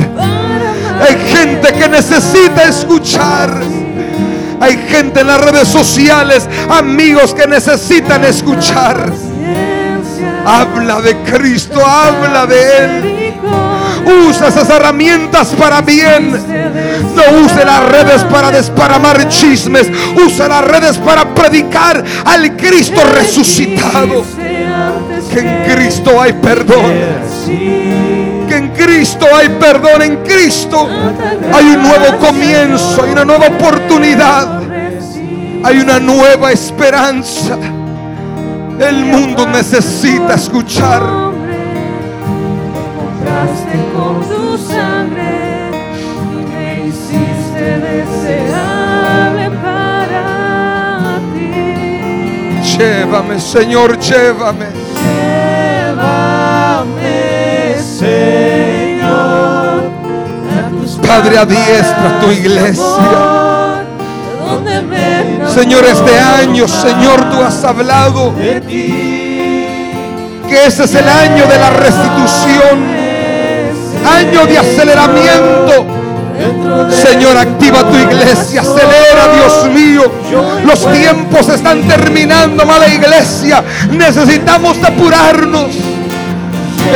[1.01, 3.51] Hay gente que necesita escuchar.
[4.61, 9.13] Hay gente en las redes sociales, amigos que necesitan escuchar.
[10.45, 13.17] Habla de Cristo, habla de Él.
[14.29, 16.31] Usa esas herramientas para bien.
[16.31, 19.89] No use las redes para desparamar chismes.
[20.25, 24.25] Usa las redes para predicar al Cristo resucitado.
[25.33, 26.93] Que en Cristo hay perdón.
[28.49, 30.03] Que en Cristo hay perdón.
[30.03, 30.89] En Cristo
[31.53, 33.03] hay un nuevo comienzo.
[33.03, 34.63] Hay una nueva oportunidad.
[35.63, 37.59] Hay una nueva esperanza.
[38.79, 41.03] El mundo necesita escuchar.
[43.95, 45.46] con tu sangre
[52.79, 54.67] Llévame, Señor, llévame.
[55.87, 56.23] Llévame,
[57.99, 59.11] Señor,
[60.53, 62.85] a tus Padre, adiestra tu iglesia.
[64.43, 69.17] amor, Señor, este año, Señor, tú has hablado de ti.
[70.47, 72.85] que ese es el año de la restitución,
[74.05, 75.96] año de aceleramiento.
[77.03, 80.03] Señor, activa tu iglesia, acelera, Dios mío.
[80.65, 83.63] Los tiempos están terminando, amada iglesia.
[83.91, 85.71] Necesitamos depurarnos.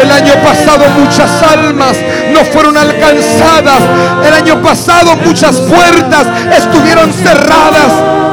[0.02, 1.96] El año pasado muchas almas
[2.32, 3.82] no fueron alcanzadas.
[4.26, 6.26] El año pasado muchas puertas
[6.56, 8.29] estuvieron cerradas.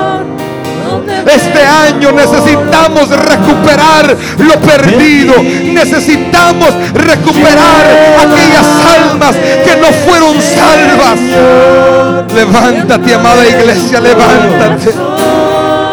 [1.25, 5.33] Este año necesitamos recuperar lo perdido.
[5.73, 7.85] Necesitamos recuperar
[8.19, 11.19] aquellas almas que no fueron salvas.
[12.33, 14.91] Levántate, amada iglesia, levántate.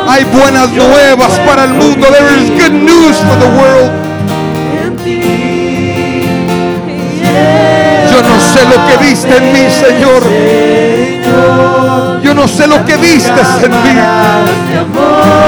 [0.06, 2.06] Hay buenas nuevas para el mundo.
[2.08, 3.90] There is good news for the world.
[8.10, 10.22] Yo no sé lo que viste en mí, Señor.
[12.34, 14.00] No sé lo que vistes en mí.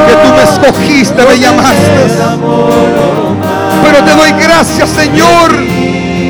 [0.07, 2.07] Que tú me escogiste, me llamaste.
[3.83, 5.51] Pero te doy gracias, Señor,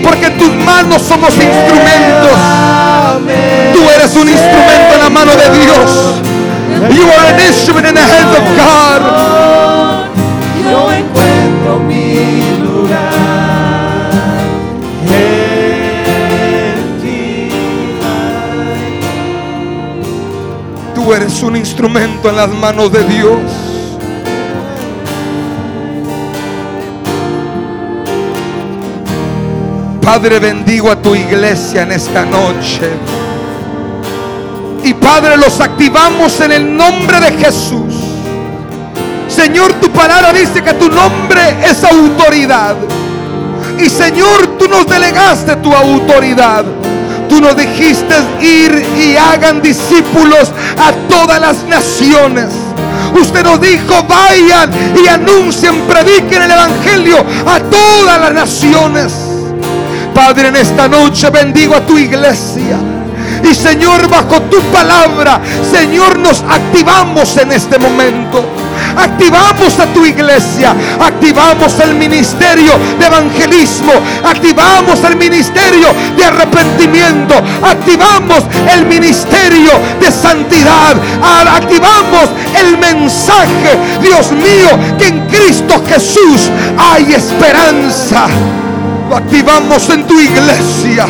[0.02, 2.38] porque tus manos somos instrumentos.
[3.74, 6.16] Tú eres un instrumento en la mano de Dios.
[6.94, 9.00] You are an instrument in the hands of God.
[10.70, 12.55] Yo encuentro mi
[21.14, 23.40] Eres un instrumento en las manos de Dios.
[30.02, 32.90] Padre, bendigo a tu iglesia en esta noche.
[34.82, 37.94] Y Padre, los activamos en el nombre de Jesús.
[39.28, 42.76] Señor, tu palabra dice que tu nombre es autoridad.
[43.78, 46.64] Y Señor, tú nos delegaste tu autoridad.
[47.36, 52.46] Tú nos dijiste ir y hagan discípulos a todas las naciones.
[53.12, 59.12] Usted nos dijo, vayan y anuncien, prediquen el Evangelio a todas las naciones.
[60.14, 62.78] Padre, en esta noche bendigo a tu iglesia.
[63.44, 65.38] Y Señor, bajo tu palabra,
[65.70, 68.46] Señor, nos activamos en este momento.
[68.96, 73.92] Activamos a tu iglesia, activamos el ministerio de evangelismo,
[74.24, 84.70] activamos el ministerio de arrepentimiento, activamos el ministerio de santidad, activamos el mensaje, Dios mío,
[84.98, 88.26] que en Cristo Jesús hay esperanza.
[89.08, 91.06] Lo activamos en tu iglesia.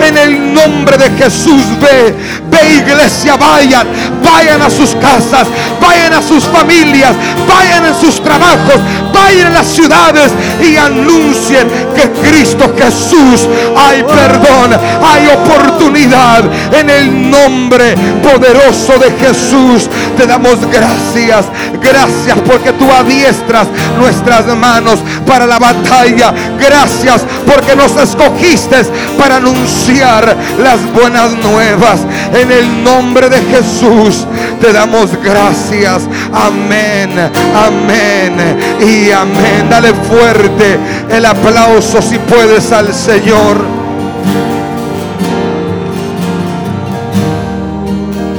[0.00, 2.14] En el nombre de Jesús, ve,
[2.50, 3.86] ve iglesia, vayan,
[4.24, 5.46] vayan a sus casas,
[5.80, 7.12] vayan a sus familias,
[7.46, 8.80] vayan en sus trabajos,
[9.12, 16.42] vayan en las ciudades y anuncien que Cristo Jesús hay perdón, hay oportunidad.
[16.72, 21.46] En el nombre poderoso de Jesús te damos gracias,
[21.80, 26.32] gracias porque tú adiestras nuestras manos para la batalla.
[26.58, 28.82] Gracias porque nos escogiste
[29.18, 32.00] para anunciar las buenas nuevas.
[32.34, 34.26] En el nombre de Jesús
[34.60, 36.02] te damos gracias.
[36.32, 37.10] Amén,
[37.54, 39.68] amén y amén.
[39.68, 40.78] Dale fuerte
[41.10, 43.82] el aplauso si puedes al Señor.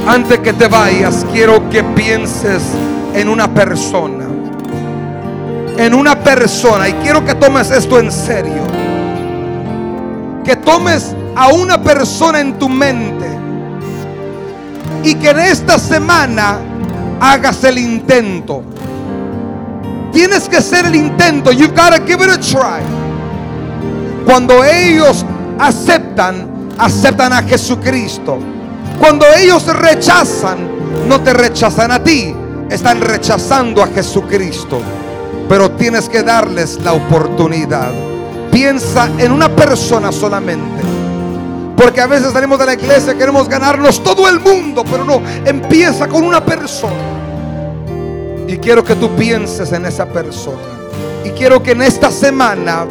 [0.06, 2.62] Antes que te vayas, quiero que pienses
[3.14, 4.26] en una persona.
[5.78, 6.88] En una persona.
[6.88, 8.83] Y quiero que tomes esto en serio.
[10.44, 13.26] Que tomes a una persona en tu mente.
[15.02, 16.58] Y que en esta semana
[17.20, 18.62] hagas el intento.
[20.12, 21.50] Tienes que hacer el intento.
[21.50, 22.82] You've got to give it a try.
[24.24, 25.24] Cuando ellos
[25.58, 28.38] aceptan, aceptan a Jesucristo.
[28.98, 32.34] Cuando ellos rechazan, no te rechazan a ti,
[32.70, 34.80] están rechazando a Jesucristo.
[35.48, 38.13] Pero tienes que darles la oportunidad.
[38.54, 40.80] Piensa en una persona solamente.
[41.76, 46.06] Porque a veces salimos de la iglesia, queremos ganarnos todo el mundo, pero no, empieza
[46.06, 46.94] con una persona.
[48.46, 50.62] Y quiero que tú pienses en esa persona.
[51.24, 52.86] Y quiero que en esta semana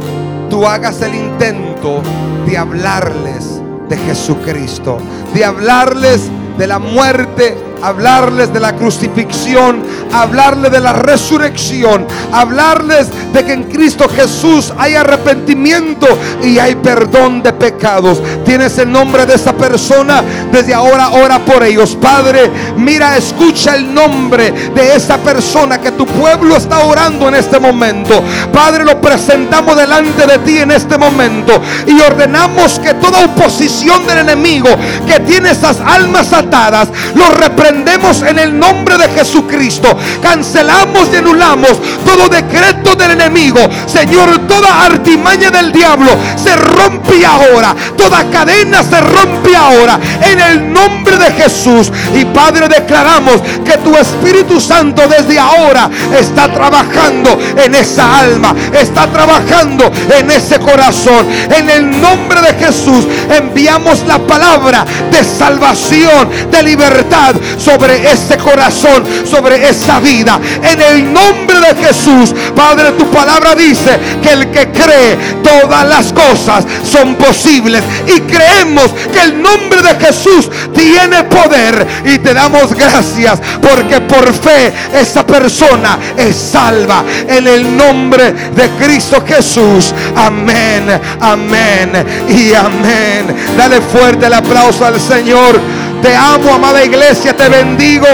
[0.49, 2.01] tú hagas el intento
[2.45, 4.97] de hablarles de Jesucristo,
[5.33, 9.83] de hablarles de la muerte hablarles de la crucifixión,
[10.13, 16.07] hablarles de la resurrección, hablarles de que en Cristo Jesús hay arrepentimiento
[16.41, 18.21] y hay perdón de pecados.
[18.45, 21.97] Tienes el nombre de esa persona, desde ahora ora por ellos.
[22.01, 27.59] Padre, mira, escucha el nombre de esa persona que tu pueblo está orando en este
[27.59, 28.23] momento.
[28.53, 34.19] Padre, lo presentamos delante de ti en este momento y ordenamos que toda oposición del
[34.19, 34.69] enemigo
[35.05, 37.72] que tiene esas almas atadas, lo reprendamos
[38.21, 39.97] en el nombre de Jesucristo.
[40.21, 41.71] Cancelamos y anulamos
[42.05, 43.59] todo decreto del enemigo.
[43.87, 47.75] Señor, toda artimaña del diablo se rompe ahora.
[47.97, 49.99] Toda cadena se rompe ahora.
[50.21, 51.91] En el nombre de Jesús.
[52.13, 58.53] Y Padre, declaramos que tu Espíritu Santo desde ahora está trabajando en esa alma.
[58.73, 61.25] Está trabajando en ese corazón.
[61.49, 69.03] En el nombre de Jesús enviamos la palabra de salvación, de libertad sobre ese corazón,
[69.29, 70.39] sobre esa vida.
[70.61, 76.11] En el nombre de Jesús, Padre, tu palabra dice que el que cree todas las
[76.11, 77.83] cosas son posibles.
[78.07, 81.87] Y creemos que el nombre de Jesús tiene poder.
[82.05, 87.03] Y te damos gracias porque por fe esa persona es salva.
[87.27, 89.93] En el nombre de Cristo Jesús.
[90.15, 90.83] Amén,
[91.19, 91.91] amén
[92.29, 93.35] y amén.
[93.57, 95.59] Dale fuerte el aplauso al Señor.
[96.03, 98.05] Te amo, amada iglesia, te bendigo.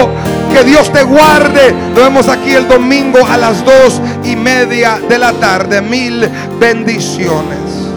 [0.52, 1.72] Que Dios te guarde.
[1.72, 5.82] Nos vemos aquí el domingo a las dos y media de la tarde.
[5.82, 6.28] Mil
[6.60, 7.89] bendiciones.